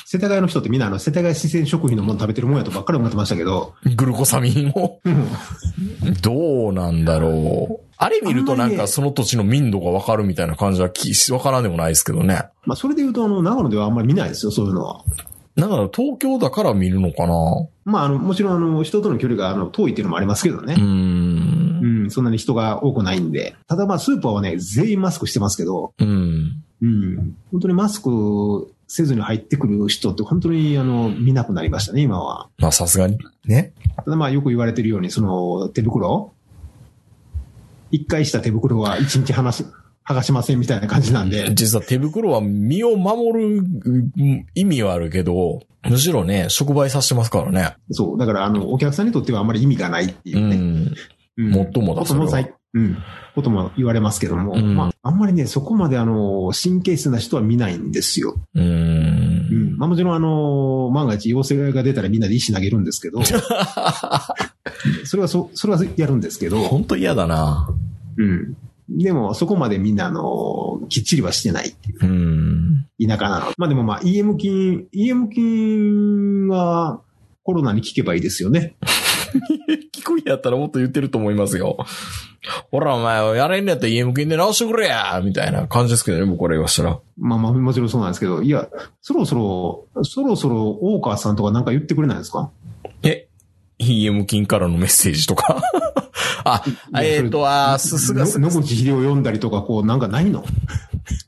[0.06, 5.00] 世田谷の人ってみんなあの、世田谷自然食品のもの食べてるもんやとばっかり思ってましたけど、グルコサミンを。
[6.22, 12.44] どうなんだろうあれ見るとなんかその土地の民度がわかるみたいな感じはきわからんでもないですけどね。
[12.64, 15.04] まあ、それで言うと、あの、長野ではあんまり見ないですよ、そういうのは。
[15.56, 17.34] だから東京だから見るのかな
[17.84, 20.82] まあ、あの、もちろん、あの、人との距離が、あの、遠いっていうのもありますけどねうー。
[20.82, 21.80] ん。
[21.82, 23.56] うん、そんなに人が多くないんで。
[23.66, 26.62] ただまあ、スーパーはね、全員マスクしてますけど、うん。
[26.82, 32.48] うん、本当にマスクせずに入ってくる人って本当に、あの、見なくなりましたね、今は。
[32.58, 33.72] まあさすがにね。
[34.04, 36.32] ただまあ、よく言われてるように、その、手袋
[37.92, 39.64] 一回した手袋は一日話し、
[40.04, 41.54] 剥がしませんみたいな感じなんで。
[41.54, 47.76] 実は手袋は身を守るうん意味はあるけど、むしろね、触媒させてますからね。
[47.92, 48.18] そう。
[48.18, 50.56] だから、あの、お客さんにとってはあんまり意味がないっていううね。
[50.56, 50.60] ん。
[50.60, 52.38] うんもっともだそれは
[52.72, 52.98] うん。
[53.34, 58.36] ことも言われますけども、うんまあ、あんまりね、そこまであの、神経質な人は見ないんですよ。
[58.54, 58.62] うー。
[58.62, 59.76] うんん。
[59.76, 63.22] まあもちろんあの、万が一陽性が出たらみんなで石投げるんですけど、
[65.04, 67.68] それはそ、それはやるんですけど、本当嫌だな。
[68.16, 68.56] うん。
[68.88, 72.86] でも、そこまでみんな、あの、きっちりはしてないっていううん。
[73.00, 73.52] 田舎なの。
[73.56, 77.00] まあでもまあ、EM 菌、EM 菌は
[77.42, 78.76] コロナに効けばいいですよね。
[79.94, 81.76] 聞くんやったらもっと言ってると思いますよ。
[82.70, 86.98] ほら、お前、やれんのやったら EM 金で直してくれやみたいな感じですけどね、僕から言わしたら。
[87.18, 88.68] まあまあ、もちろんそうなんですけど、いや、
[89.02, 92.50] そろそろ、そろそろ大川さんとかなんか言ってくれないですか？
[93.02, 93.28] え
[93.78, 95.60] ?EM 金からのメッセージとか？
[96.44, 96.62] あ、
[97.02, 100.44] えっ、と、あー、すすが野口秀夫読んだりとか、こう、なんかないの？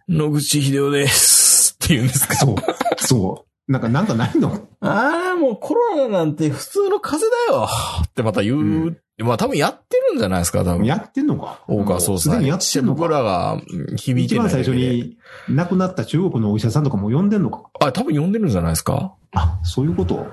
[0.09, 1.77] 野口秀夫です。
[1.85, 2.57] って言うんですかそう。
[2.99, 3.52] そう。
[3.69, 4.69] なんか、なんかないの？
[4.81, 7.69] ああ、もうコロナなんて普通の風邪だよ
[8.05, 8.57] ってまた言う。
[8.59, 10.85] うんまあ多分やってるんじゃないですか、多分。
[10.85, 11.63] やってんのか？
[11.69, 12.33] 大川総裁。
[12.33, 13.57] すでにやってんの僕からがう
[13.93, 14.75] ん響いてない一番最初。
[14.75, 15.17] に
[15.49, 17.71] 亡くなった中国のお医者さんとかも呼んでんのか？
[17.81, 20.27] あ、多分呼んでるんじゃないですかあ、そういうこと？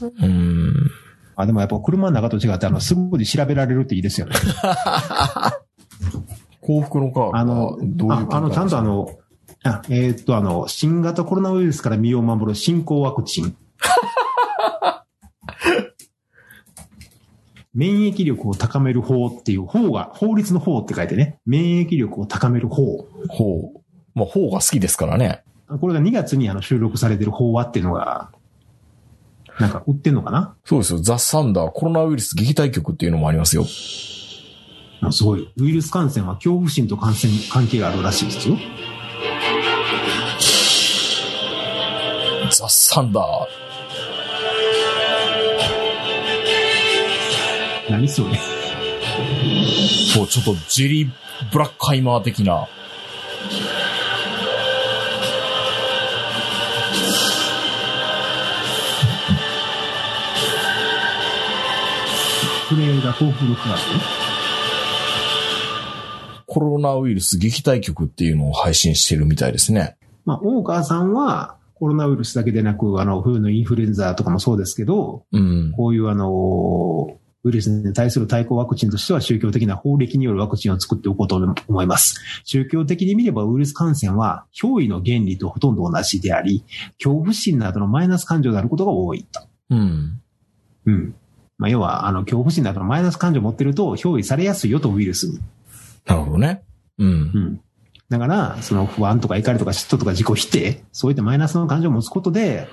[0.00, 0.90] うん。
[1.36, 4.34] あ、でもやっぱ車の中と違って、あの、すぐに調べられるっていいですよね。
[6.60, 9.08] 幸福のカードはあの、どういうああの、ちゃんとあの、
[9.64, 13.56] あえーっと、あの、新型コロナウイルスから身を守る新興ワクチン。
[17.74, 23.06] 免疫力を高める法っていう法が、法律の法って書いてね、免疫力を高める法。
[23.28, 23.80] ほう。
[24.14, 25.42] まあ、方が好きですからね。
[25.80, 28.30] これが2月にあの収録されてる法話っていうのが、
[29.58, 30.54] なんか売ってんのかな？
[30.64, 30.98] そうですよ。
[30.98, 33.64] ザ・サンダーコロナウイルス撃退局っていうのもありますよ。
[35.00, 35.48] あすごい。
[35.56, 38.56] ウイルス感染は恐怖心と感染、関係があるらしいですよ。
[42.54, 43.46] ザ・サンダー。
[47.90, 48.28] 何それ？
[50.14, 51.10] そう、ちょっとジェリー・
[51.52, 52.68] ブラッカイマー的な。
[62.68, 63.78] これが幸福の科学
[66.46, 69.96] コロナウイルス撃退局っていうのを配信してるみたいですね。
[70.24, 75.72] まあ、大川さんは、コロナウイルスだけでなく、あの、冬のインフルエンザとかもそうですけど、うん。
[75.76, 81.34] こういうあの、ウイルスに対する対抗ワクチンとしては宗教的な法暦によるワクチンを作っておこうと
[81.66, 82.20] 思います。
[82.44, 86.62] 宗教的に見ればウイルス感染は脅威の原理とほとんど同じであり、
[87.02, 89.40] 恐怖心などのマイナス感情であることが多いと。
[89.70, 90.20] うん。
[90.86, 91.14] うん。
[91.58, 95.40] まあ、要は、あの、恐怖心などのマイナス感情を持ってると憑依されやすいよとウイルスに。
[96.06, 96.62] なるほどね。
[96.98, 97.38] うんう。
[97.40, 97.60] ん。
[98.12, 102.68] だから、その不安とか怒りとか嫉妬とか自己否定、そういったマイナスの感情を持つことで、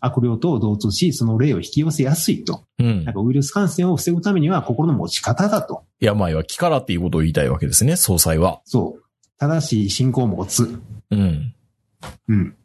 [0.00, 2.64] 悪霊と同通し、その霊を引き寄せやすいと。
[2.78, 3.14] うんなん。
[3.14, 5.82] かウイルス感染を防ぐためには心の持ち方だと。
[5.98, 8.60] 病は気からっていうことを言いたいわけですね、総裁は。
[8.64, 9.02] そう。
[9.38, 10.80] 正しい信仰を持つ。
[11.10, 11.54] うん。
[12.28, 12.56] うん。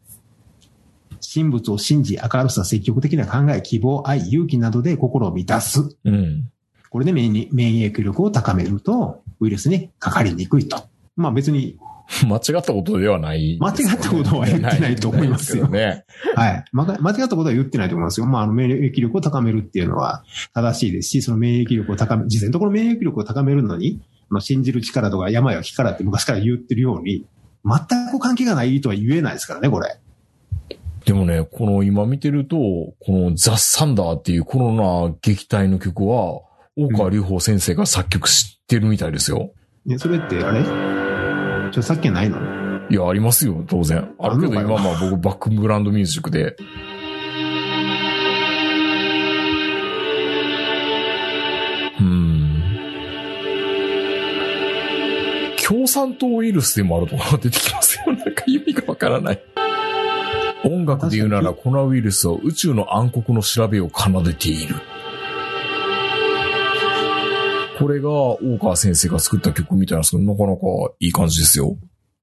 [1.33, 5.97] 神仏を信じ、明るさ、積極的な考え、希望、愛、勇気などで心を満たす。
[6.03, 6.49] うん。
[6.89, 10.83] これで免疫免疫力を高めると、ウイルスにかかりにくいと。
[11.15, 11.77] まあ別に、
[12.27, 16.65] 間違ったことではない、間違ったことは言ってないと思いますよないですはい。
[16.71, 18.25] 間違ったことは言ってないと思いますよ。
[18.25, 27.25] まあ、あの、免疫力を高めるっていうのは正しいですし、その免疫力を高め、実際のところ免疫力を高めるのに、まあ、信じる力とか病は気からって昔から言ってるように、
[27.63, 29.97] 全く関係がないとは言えないですからね、これ。
[31.05, 36.41] でもね、この今見てると、このザ・サンダーっていうコロナ撃退の曲は、
[36.75, 39.51] 大川隆法先生が作曲してるみたいですよ。
[39.85, 41.08] ね、それって、あれ？
[41.69, 42.37] 著作権ないの？
[42.89, 44.09] いや、ありますよ、当然。
[44.19, 46.55] あるけど今まあ僕バックグラウンドミュージックで。
[51.99, 52.49] うーん。
[55.67, 58.13] 共産党ウイルスでもあるとか出てきますよ。
[58.17, 59.39] なんか意味がわからない。
[60.63, 64.75] 音楽で言うならコロナウイルスは宇宙の暗黒の調べを奏でている。
[67.79, 70.61] これが大川先生が作った曲みたいなんですけど、なかなか
[70.99, 71.77] いい感じですよ。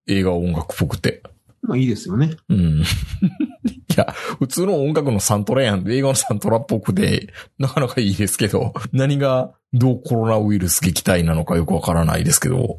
[0.06, 1.22] 映画音楽っぽくて。
[1.62, 2.36] まあいいですよね。
[2.50, 2.82] うん。
[2.84, 2.84] い
[3.96, 5.90] や、普通の音楽のサントラやん。
[5.90, 12.78] 映画のサントラっぽくて、なかなかいいですけど、何がどうコロナウイルス撃退なのかよくわからないですけど。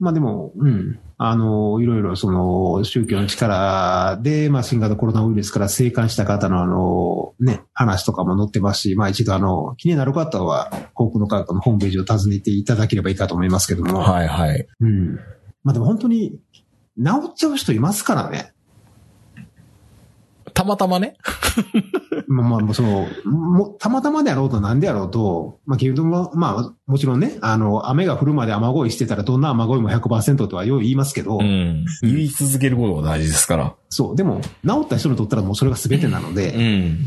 [0.00, 0.98] まあでも、うん。
[1.16, 14.00] あの、いろいろその宗教の力で、まあ新型コロナウイルスから生還した方のあの、ね、話とかも載ってますし、まあ一度あの、気になる方は、航空の科学のホームページを訪ねていただければいいかと思いますけども。
[14.00, 14.66] はいはい。
[14.80, 15.14] うん。
[15.62, 16.40] まあでも本当に、
[16.96, 18.53] 治っちゃう人いますからね。
[20.64, 21.16] たまたまね。
[22.26, 31.84] まあまあ、もうその、も、たまたまであろうとなんであろうと、まあ、結局も、まあ、もちろんね、あの、雨が降るまで雨乞いしてたらどんな雨乞いも100%とはよう言いますけど、うん。
[32.02, 33.74] 言い続けることが大事ですから。
[33.90, 36.98] そう、でも、治った人にとったらもうそれが全てなので、ん。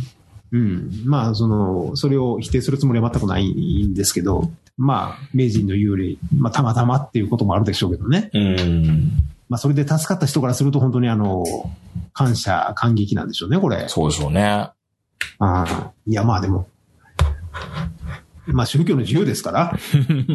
[0.52, 0.92] うん。
[1.06, 8.30] まあ、その、それを否定するつもりは全くないんですけど、まあ、名人の有利、まあ、たまたまっていうこともあるでしょうけどね。
[8.34, 9.12] うん。
[9.50, 11.44] まあ、それで助かった人からすると本当にあの、
[12.14, 13.88] 感謝、感激なんでしょうね、これ。
[13.88, 14.44] そうでしょうね。
[14.44, 14.74] あ
[15.40, 16.68] あいや、まあでも、
[18.48, 19.78] まあ宗教の自由ですから、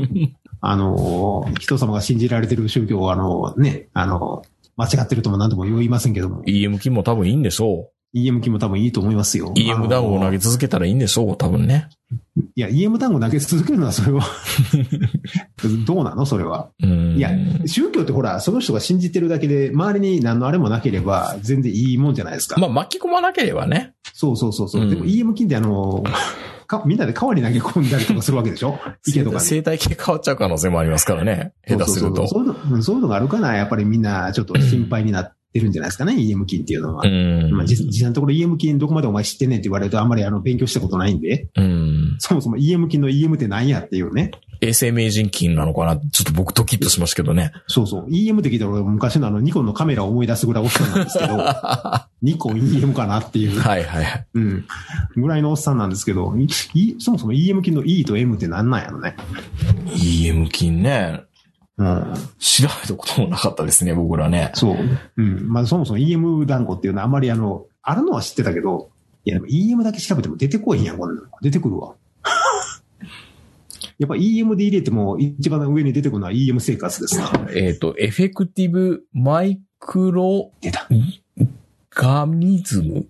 [0.60, 4.42] あの、人様が信じられてる宗教をあの、ね、あの、
[4.76, 9.48] 間違ってるとも何とも言いませんけども、EM 金も多分いいんでしょ EM 機も多分いいと思いますよ。
[9.48, 9.58] う。
[9.58, 11.88] EM 団子を投げ続けたらいいんでしょう、多分ね。
[12.56, 14.22] いや、EM 団子投げ続けるのはそれは、
[15.86, 16.24] どうなの？
[16.24, 16.70] それは。
[16.82, 17.16] うん。
[17.16, 17.30] いや、
[17.66, 22.58] 宗教ってほら、その人が信じてるだけで、周りに何のあれもなければ、全然いいもんじゃないですか。
[22.58, 23.92] まあ巻き込まなければね。
[24.14, 24.82] そうそうそうそう。
[24.82, 26.02] うんでも EM 金ってあの、
[26.66, 28.78] かみんなで川に投げ込んだりとかするわけでしょ？
[29.06, 29.42] 池とかに。
[29.42, 31.52] 生態系変わっちゃう可能性もありますからね。
[31.68, 32.26] 下手すると。
[32.26, 37.02] そうそうそうそういうのそういうのがあるから、やっぱりみんなちょっと心配になってるんじゃないですかね、EM 金っていうのは。
[37.04, 37.50] うん。
[37.52, 42.16] まあ、実実際のところ EM 金どこまでお前知ってんねんって言われるとあんまりあの勉強したことないんで、うん。
[42.18, 44.32] そもそも EM 金の EM って何やっていうね。
[44.62, 47.52] 衛生名人金なのかなちょっと僕ドキッとしますけどね。
[47.66, 48.06] そうそう。
[48.08, 51.36] EM って聞いたら俺昔のあのニコンのカメラを思い出すぐらいおっさんなんですけど、
[52.22, 54.26] ニコン EM かなっていう、はいはいはい。
[54.34, 54.64] うん、
[55.16, 59.16] ぐらいのおっさんなんですけど、いいそもそも EM 金の E と M って何なんやろね。
[59.86, 61.22] EM 金ね。
[61.78, 62.14] うん。
[62.38, 64.50] 調べたこともなかったですね、僕らね。
[64.54, 64.76] そう。
[65.16, 65.48] うん。
[65.48, 67.10] まあそもそも EM 団子っていうのはあん。
[67.10, 68.90] まりあの、あるのは知ってたけど、
[69.24, 70.84] いやでも EM だけ調べても出てこいん。
[70.84, 71.14] やん、こん。
[71.14, 71.28] なの。
[71.40, 71.94] 出てくるわ。
[73.98, 77.30] やっぱ EM で入れても一番上に出てくるのは EM 生活ですな。
[77.54, 80.88] えっ、と、エフェクティブマイクロ出た。
[81.90, 83.06] ガニズム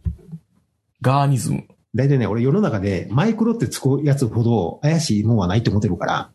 [1.00, 1.64] ガーニズム。
[1.94, 5.36] 大体ね、俺世の中でマイクロってつくやつほど怪しいもん。
[5.38, 6.30] はないと思ってるから。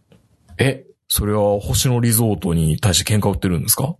[0.58, 3.96] え、それは星野リゾートに対して喧嘩売ってるんですか？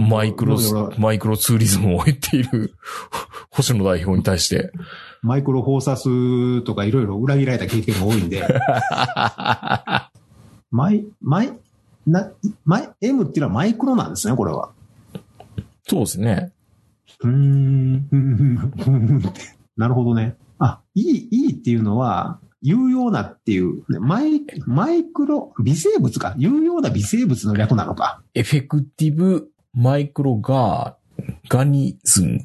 [0.00, 0.58] マイクロ
[0.98, 2.74] マイクロツーリズムを言っている
[3.50, 4.72] 星野代表に対して。
[5.22, 8.42] マイクロフォーサスとかいろいろ裏切られた経験が多いんで、
[10.72, 11.52] マイ、マイ、
[12.08, 12.32] な、
[12.64, 14.72] マイ、M っていうのはマイクロなんですね、これは。
[15.86, 16.50] そうですね。
[17.20, 18.08] うーん、
[19.76, 20.34] なるほどね。
[20.58, 26.34] あ、いい、いいっていうのは、有用なっていう、ねマイ、マイクロ、微生物か。
[26.38, 28.22] 有用な微生物の略なのか。
[28.34, 32.40] エフェクティブマイクロガー、ガニズム。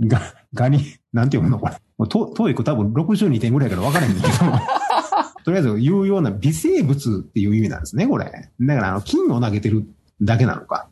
[0.00, 0.20] が、
[0.54, 0.78] ガニ、
[1.12, 1.76] なんて読むのこれ。
[1.98, 4.28] もうト TOEIC 多分62点ぐらいから分からへんけど。
[5.44, 8.24] とりあえず、有用な微生物っていう意味なんですね、これ。
[8.24, 9.86] だから、あの、菌を投げてる
[10.20, 10.88] だけなのか。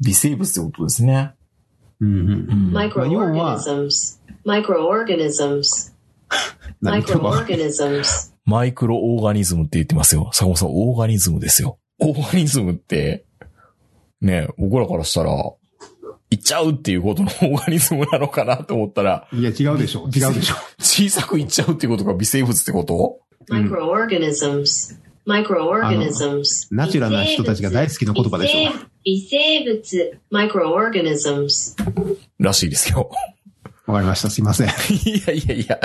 [0.00, 1.34] 微生物ってことですね。
[2.00, 2.72] うんうん。
[2.72, 4.18] Microorganisms.
[4.44, 4.48] Microorganisms.
[4.48, 5.92] 何言ってるか分かんない Microorganisms.
[8.44, 10.30] microorganism って言ってますよ。
[10.32, 11.78] 坂本さん、 organism ですよ。
[11.98, 13.24] organism って、
[14.20, 15.32] ね、僕らからしたら、
[16.30, 20.08] いっちゃうっていうことのオーガニズムなのかなと思ったら、いや、違うでしょ。
[20.14, 20.54] 違うでしょ。
[20.78, 24.96] 小さくいっちゃうっていうことが微生物ってこと？Microorganisms.
[25.26, 26.68] Microorganisms.
[26.70, 28.72] ナチュラルな人たちが大好きな言葉でしょ。
[29.04, 30.20] 微生物。
[30.32, 31.76] Microorganisms.
[32.38, 33.10] らしいですよ。
[33.86, 34.30] わかりました。
[34.30, 34.68] すいません。
[35.04, 35.80] いやいやいや。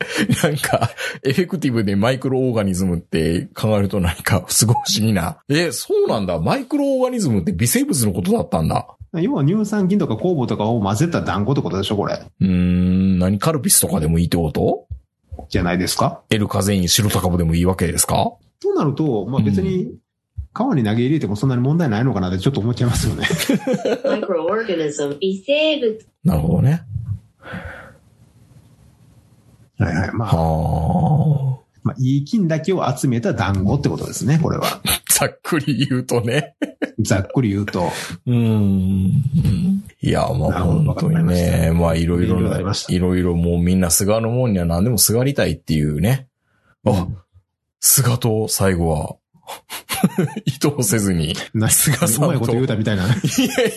[0.42, 0.90] なんか、
[1.24, 5.38] エフェクティブでマイクロオーガニズムって考えるとなんか、すごい不思議な。
[5.48, 6.38] え、そうなんだ。
[6.40, 8.86] マイクロオーガニズムって微生物のことだったんだ。
[9.14, 12.14] 要は乳酸菌とか酵母とかを混ぜた団子ってことでしょ、これ。
[12.40, 14.86] うーん、何カルピスとかでもいいってこと？
[15.48, 18.32] じゃないですか？L カゼイン白タカブでもいいわけですか？
[18.62, 19.92] となると、まあ別に、
[20.52, 23.24] 川に投げ入れてもそんなに問題ないのかなってちょっと思っちゃいますよね。
[24.04, 25.18] Microorganism.
[25.18, 25.98] 微生物。
[26.24, 26.82] なるほどね。
[29.84, 30.10] はいはい。
[30.12, 31.60] まあ、はあ。
[31.82, 34.82] まあ、いい菌だけを集めた団子ってことですね、これは。
[35.08, 36.54] ざっくり言うとね。
[37.00, 37.90] ざっくり言うと。
[38.26, 39.22] うーん。
[40.02, 41.80] いや、まあ本当にわかりま。
[41.80, 46.28] まあいろいろいろいろもうみんな菅のもんには何でもすがりたいっていうね。
[46.84, 47.08] あ、
[47.80, 49.16] 菅と最後は、
[50.44, 51.34] 意図せずに。
[51.54, 53.04] な菅さんとうまいこと言うたみたいな。
[53.04, 53.08] い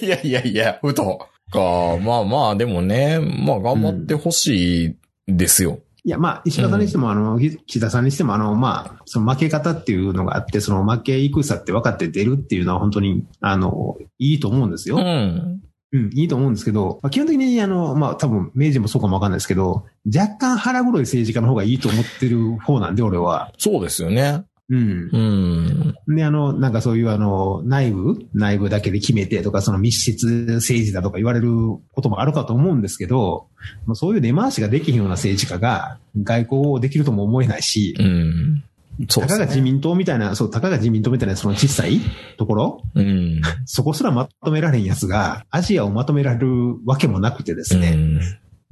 [0.01, 1.27] やいやいやいや、ふと。
[1.51, 4.95] か、まあまあ、でもね、まあ頑張ってほしい
[5.27, 5.79] ですよ。
[6.05, 14.97] いや、まあ、石田さんにしても、あの、岸田さんにしても、あの、まあ、その負け方っていうのがあって、その負け戦って分かって出るっていうのは本当に、あの、いいと思うんですよ。
[14.97, 15.61] うん。
[15.93, 23.53] うん、いいと思うんですけど、まあ、基本的に、あの、まあ、多分、明治もそうかもわかんないですけど、若干腹黒い政治家の方がいいと思ってる方なんで、俺は。
[23.57, 24.43] そうですよね。
[24.73, 26.13] うんう。
[26.13, 26.15] ん。
[26.15, 28.25] で、あの、なんかそういうあの、内部？
[28.33, 31.49] 内部だけで決めてとか、その密室政治だとか言われる
[31.91, 33.47] こともあるかと思うんですけど、
[33.85, 38.55] もうそういう根回しができひんような政治家が外交をできるとも思えないし、うん。
[38.55, 38.63] ね。
[39.07, 41.99] たかが自民党みたいな、そう、たかが自民党みたいなその小さい
[42.37, 43.41] ところ、うん。
[43.65, 47.93] そこすらまとめられんやつが、アジアをまとめられるわけもなくてですね。
[47.93, 48.19] うん。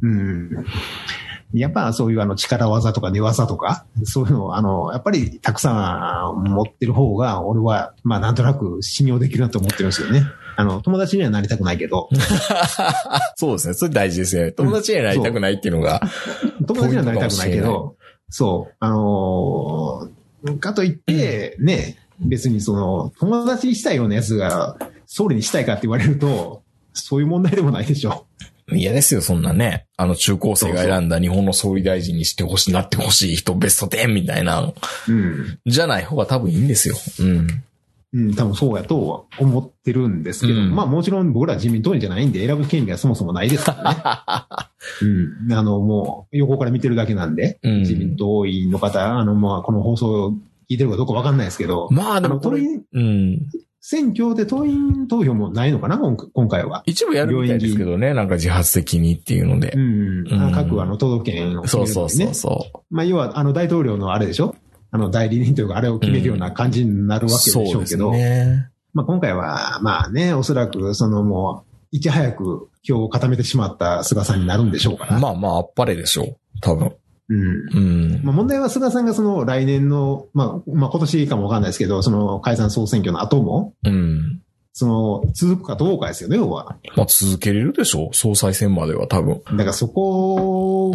[0.02, 0.66] うん。
[1.54, 10.24] やっぱそういうあの力技とか寝技とか、そういうのをあの、やっぱりたくさん持ってる方が、俺は、まあなんとなく信用できるなと思ってるんですよね。
[10.56, 12.10] あの、友達にはなりたくないけど、
[13.36, 13.74] そうですね。
[13.74, 14.52] それ大事ですね。
[14.52, 16.02] 友達にはなりたくないっていうのが。
[16.66, 17.95] 友達にはなりたくないけど、
[18.30, 20.22] そう、あのー
[20.60, 28.26] かといって、ね、別にその、友達にしたいようなやつが、総理にしたいかって言われると、そういう問題でもないでしょ。
[28.78, 29.88] 嫌ですよ、そんなね。
[29.97, 34.74] あの中高生が選んだ日本の総理大臣にしてほしい、なってほしい人ベスト10みたいな、
[35.07, 35.59] うん。
[35.65, 36.95] じゃない方が多分いいんですよ。
[37.19, 37.63] うん。
[38.13, 44.65] うん、多分そうやとは思ってるんですけど、うんまあもちろん僕ら自民党員じゃないんで選ぶ権利がそもそもないですから
[45.01, 45.07] ね。
[45.47, 45.53] うん。
[45.53, 50.32] あの、もう横から見てるだけなんで、うん自民党員の方、あの、まあこの放送を
[50.69, 53.47] 聞いてるかどうかわかんないですけど、まあであの、もこれ、うん。
[53.84, 56.84] 選挙で党員投票もないのかな今今回は。
[56.86, 59.79] 一部やるみたいですけどね、なんか自発的にっていうのでう。
[59.79, 60.41] ん。
[60.41, 62.34] あうん各あの、都道府県を決そうそうそう。
[62.36, 64.55] そまあ要は、あの、大統領のあれでしょ
[64.91, 67.32] あの、代理人というか、あれを決めるような感じになるう。
[67.32, 68.69] わけでしょうけど、ね。
[68.93, 75.19] まあ今回は、まあね、おそらく、そのもう、いち早く票を固めてしまった菅さんになるんでしょうから。
[75.19, 76.38] まあまあ、あっぱれでしょう。
[76.61, 76.93] 多分。
[77.32, 77.77] うん。
[77.77, 77.79] う
[78.19, 78.21] ん。
[78.23, 84.41] まあ問題は菅さんがその来年の、まあ、まあ今年かもわかんないですけど、その解散総選挙の後も、うん。
[84.73, 86.77] その続くかどうかですよね、要は。
[86.95, 88.15] まあ続けれるでしょう。
[88.15, 89.41] 総裁選までは多分。
[89.51, 90.89] だからそこ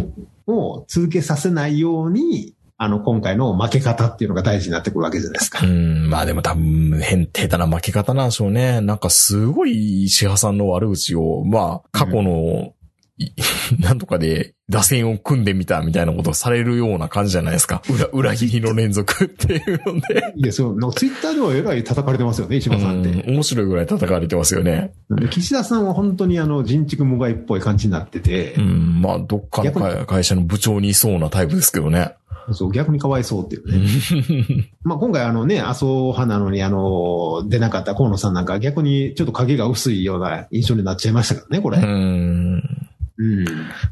[0.46, 5.66] を続けさせないように、あの、今回の負け方っていうのが大事になってくるわけじゃないですかう。
[5.66, 6.10] ん。
[6.10, 8.82] まあでも多分、変、下手な負け方なんでしょうね。
[8.82, 12.72] なんかすごい石破さんの悪口を、まあ、過去の、い
[13.80, 17.82] なんとかで打線を組んでみたみたいなことをされるような感じじゃないですか。
[17.88, 20.34] 裏、裏切りの連続っていうので。
[20.36, 23.10] いや、そう、ツイッターではえらい叩かれてますよね、石う破さんって。
[23.10, 24.92] ん、面白いぐらい叩かれてますよね。
[25.10, 32.12] で岸田さんは本当にあの、人畜無害っぽい感じになっててう、ん、まあ、どっかの会会社の部長にいそうなタイプですけどね。
[32.52, 34.68] そう、逆にかわいそうっていうね。
[34.84, 41.78] まあ今回あのね、麻生派なのにあの、出なかった河野さんなんか逆にちょっと影が薄いような印象になっちゃいましたからね、これ。
[41.78, 42.85] うん。
[43.18, 43.44] うん。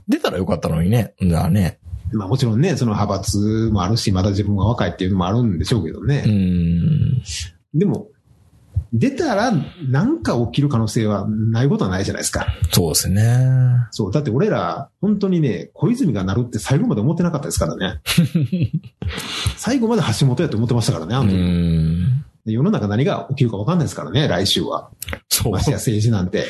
[0.08, 1.14] 出たらよかったのにね。
[1.20, 1.78] じゃあね。
[2.12, 6.22] まあもちろんね、その派閥もあるし、まだ自分が若いっていうのもあるんでしょうけどうね。
[6.22, 7.22] ん。
[7.74, 8.08] でも、
[8.92, 9.52] 出たら
[9.88, 12.46] なんか起きる可能性はないことはないじゃないですか。
[12.70, 13.38] そうですね。
[13.90, 14.12] そう。
[14.12, 18.00] だって俺ら、本当にね、小泉がなるって最後まで思ってなかったですからね。
[19.56, 21.36] 最後まで橋本やと思ってましたからね、あうの時。
[21.36, 22.24] ん。
[22.46, 24.90] で世の中何が起きるか分かんないですからね、来週は。
[25.28, 26.44] そうましてや政治なんて。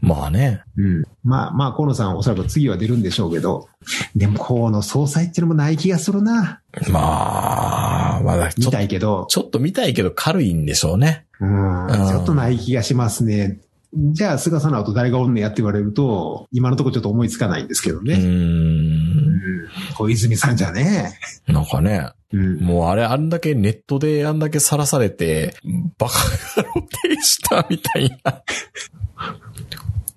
[0.00, 0.62] まあね。
[0.76, 1.04] うん。
[1.24, 3.68] まあまあ、河野さんおそらく次は出るんでしょうけど、
[4.16, 6.60] でも河野総裁っていうのもない気がするな。
[6.90, 11.26] まあ、まだち見ょたいけど、ちょっと見たいけど軽いんでしょうね。
[11.40, 13.58] うん、うんちょっとない気がしますね。
[13.92, 18.04] じゃあ、菅さんの後誰がおんねやって言われると、今のところちょっと思いつかないんですけどう。
[18.04, 18.14] ね。
[18.14, 19.68] うんん。
[19.94, 21.18] 小泉さんじゃね。
[21.48, 22.60] なんかね、うん。
[22.60, 25.56] もうあれ、あんだけネットであんだけさらされて、
[25.98, 26.14] バカ
[26.56, 26.86] 野郎
[27.16, 28.42] でしたみたいな。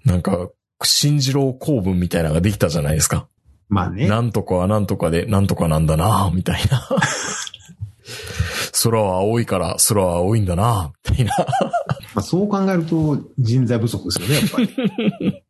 [0.06, 0.50] なんか、
[0.84, 3.28] 新次郎公文みたいなのができたじゃないですか。
[3.70, 4.08] まあね。
[4.08, 6.88] なんとかはなんとかで、なんとかなんだなみたいな。
[8.84, 11.34] 空は青いから空は青いんだなみたいな。
[11.38, 15.44] まあ、そう考えると人材不足ですよね、やっぱり。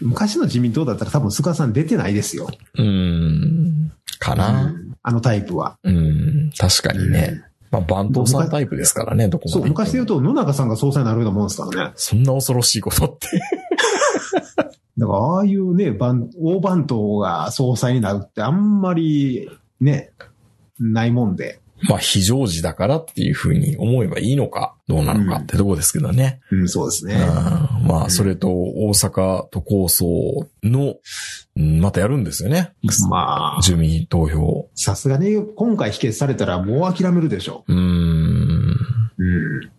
[0.00, 2.48] 昔の自民党だったら多分菅さん出てないですよ。
[2.74, 3.92] うーん。
[4.18, 4.66] かうな。
[4.66, 5.78] んあのタイプは。
[5.82, 6.50] うん。
[6.56, 7.42] 確かにね。
[7.70, 9.66] まあ、番頭さんタイプですからね、どこそう。
[9.66, 11.92] 昔で言うと野中さんが総裁になるようなもんですからね。
[11.96, 13.40] そんな恐ろしいことって。
[14.98, 19.48] だから、ああいうね、番、大番頭が総裁になるってあんまり、
[19.80, 20.12] ね、
[20.78, 21.60] ないもんで。
[21.82, 26.40] まあ、非常時だからっていうふうに思えばいいのか、どうなのかってとこですけどね。
[26.50, 27.14] うん、そうですね。
[27.14, 30.06] うんまあ、それと大阪都構想
[30.62, 30.96] の、
[31.56, 32.72] うんまたやるんですよね。
[33.08, 34.68] まあ、住民投票。
[34.76, 37.78] さすがに今回否決されたらもう諦めるでしょうーん。
[37.78, 37.84] う。
[39.18, 39.70] うん。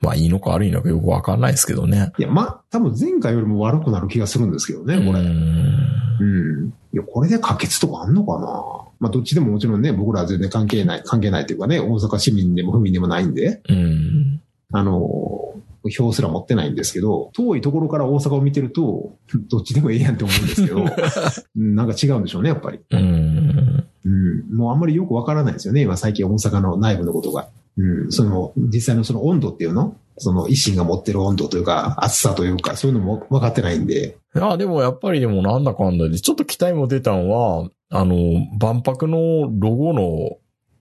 [0.00, 2.12] まあ、いいのか悪いのかよくわかんないですけどね。
[2.18, 5.08] いや、まあ、多分前回よりも悪くなる気がするんですけどね、これ。
[5.08, 6.24] うーんう
[6.66, 6.68] ん。
[6.92, 14.40] いや、これで可決とかあんのかなまあ、どっちでももちろんね、僕らは全然関係ない、関係ないというかね、大阪市民でも府民でもないんで、うん。
[14.72, 15.54] あの、
[15.90, 19.18] 票すら持ってないんですけど、遠いところから大阪を見てると、
[19.50, 20.86] どっちでもええやんって思うんですけど、
[21.56, 22.80] うんなんか違うんでしょうね、やっぱり。
[22.90, 23.84] うん。
[24.06, 24.56] うん。
[24.56, 27.48] もうあんまりよくわからないですよね、今最近大阪の内部のことが。
[27.76, 28.10] うん。
[28.10, 29.96] その、実際のその温度っていうの？
[30.16, 38.16] その維新が持ってる温度というか、暑さというか、そういうのも分かってないんで、いや、でもやっぱりでもなんだかんだで、ちょっと期待も出たのは、あの、
[38.58, 40.38] 万博のロゴの、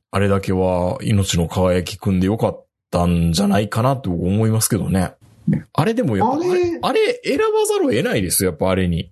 [0.09, 5.13] あれだけは命の輝き組んでよかったんじゃないかなと思いますけどね。
[5.73, 9.11] あれでもやっぱ、ああれれ、あれ選ばざるを得ないですよ、やっぱあれに。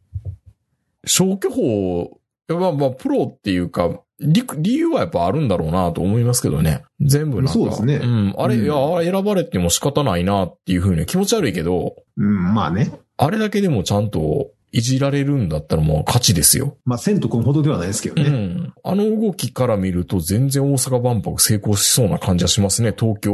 [1.05, 6.83] 消去法やまあまあ、プロっていうか、理理由はやっぱあるんだろうなと思いますけどね。
[7.01, 7.53] 全部なんか。
[7.53, 8.35] そうですねうん。
[8.35, 12.91] あれ、うんいや、あれ選ばれても仕方ないなっていうふうに気持ち悪いけど、うん、まあね。
[13.17, 16.77] あれだけでもちゃんといじられるんだったらもう勝ちですよ。
[16.85, 18.29] まあ、千と君ほどではないですけどうね。
[18.29, 18.73] ん。
[18.83, 22.93] あの動きから見ると全然大阪万博成功しそうな感じはしますね。
[22.97, 23.31] 東京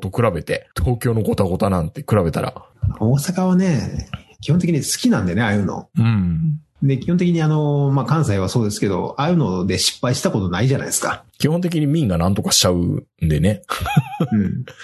[0.00, 0.68] と比べて。
[0.76, 2.54] 東京のゴタゴタなんて比べたら。
[2.98, 4.08] 大阪はね、
[4.40, 5.88] 基本的に好きなんでね、ああいうの。
[5.96, 6.51] うん。
[6.82, 11.24] で、基本的にあの、まあ、関西はそうですけど、ああいうので失敗したことないじゃないですか。
[11.38, 13.62] 基本的に民が何とかしちゃうんでね。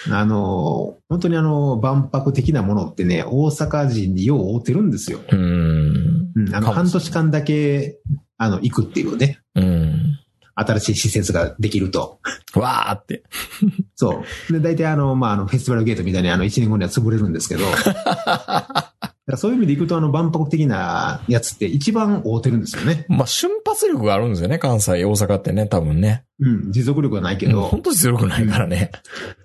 [0.07, 0.13] うん。
[0.13, 5.19] あの、本当にあの、万博的なものってね、大阪人によう合うてるんですよ。
[5.29, 6.31] うん。
[6.35, 6.55] うん。
[6.55, 7.97] あの、半年間だけ、
[8.37, 9.39] あの、行くっていうね。
[9.55, 10.19] うん。
[10.55, 12.19] 新しい施設ができると。
[12.55, 13.23] わーって。
[13.95, 14.53] そう。
[14.53, 17.65] で、大体あの、まあ、あの、フェスティバルゲートみたいにあの、1年後には潰れるんですけど。
[19.29, 23.05] だからそういう意味でいくと、あの、万博的なやつって一番合うてるんですよね。
[23.09, 26.23] まあ、瞬発力があるんですよね、関西、大阪ってね、多分ね。
[26.39, 26.71] うん。
[26.71, 27.61] 持続力はないけうんど。
[27.61, 28.89] 本当に強くないからね。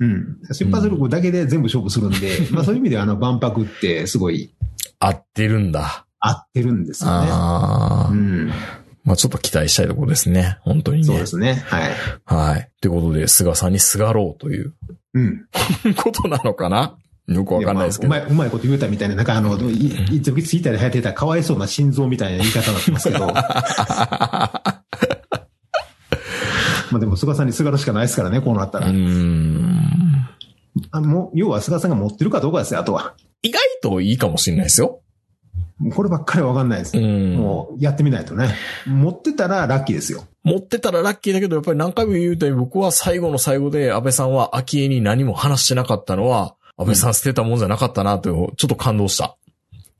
[0.01, 0.39] うん。
[0.53, 4.55] 瞬発力だけで全部勝負するんで、まあそういう意味であの万博ってすごい
[5.01, 6.07] 合ってるんだ。
[6.18, 7.28] 合ってるんですよね。
[7.30, 8.49] ああ、うん。
[9.05, 10.57] まあちょっと期待したいところですね。
[10.62, 11.05] 本当にね。
[11.05, 11.62] そうですね。
[11.66, 11.93] はい。
[12.24, 12.70] はい。
[12.80, 14.72] ということで、菅さんにすがろうという
[15.12, 15.45] うん。
[15.97, 18.14] ことなのかなよくわかんないですけど。
[18.14, 23.26] やまあうまい、うまいこと言うたみたいな、なんかあの、いい時ツイッターで流行ってたかわいそうな心臓みたいな言い方になってますけど。
[26.90, 28.88] まあでも菅さんにすがるしかないですからね、こうなったら。
[28.90, 30.28] ん。
[30.90, 33.14] あのもう要は菅さんが持ってるかどうかですよ、あとは。
[33.42, 35.00] 意外といいかもしれないですよ。
[35.94, 36.96] こればっかりはわかんないです。
[36.96, 37.36] うん。
[37.36, 38.54] もうやってみないとね。
[38.86, 40.24] 持ってたらラッキーですよ。
[40.44, 49.36] 持ってたらラッキーだけど、やっぱり何回も言うと僕は最後の最後で安倍さんは昭恵に何も話してなかったのは、安倍さん捨てたもんじゃなかったなと、ちょっと感動した。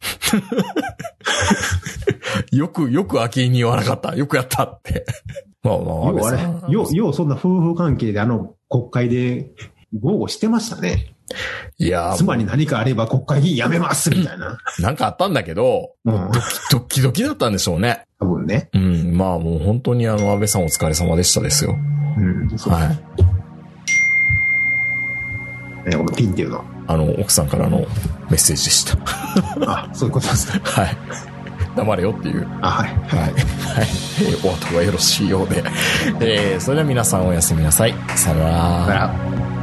[2.52, 4.16] よく、よく昭恵に言わなかった。
[4.16, 5.04] よくやったって。
[5.62, 9.50] まあまあ、安倍さん。、よう、ようそんな夫婦関係であの国会で
[9.98, 11.14] 豪語してましたね。
[11.78, 14.58] いやー、妻に何かあれば国会議員辞めますみたいな。
[14.78, 16.30] なんかあったんだけど、うん。
[16.70, 18.04] ドキドキだったんでしょうね。
[18.20, 18.68] 多分ね。
[18.74, 21.74] うん、まあもう本当にあの、安倍さんお疲れ様でしたですよ。
[22.18, 22.58] うん。
[22.58, 22.74] そう。
[22.74, 23.23] はい。
[25.85, 26.64] ね、このピンっていうの？
[26.87, 27.87] あの、奥さんからのメ
[28.32, 28.99] ッセージでした。
[29.66, 30.61] あ、そういうことですね。
[30.64, 30.97] はい。
[31.76, 32.47] 黙れよっていう。
[32.61, 32.89] あ、はい。
[32.89, 33.20] はい。
[33.20, 33.32] はい。
[33.32, 35.62] えーお後がよろしいようで。
[36.20, 37.95] えーそれでは皆さんおやすみなさい。
[38.16, 38.87] さよな。
[38.87, 39.53] ら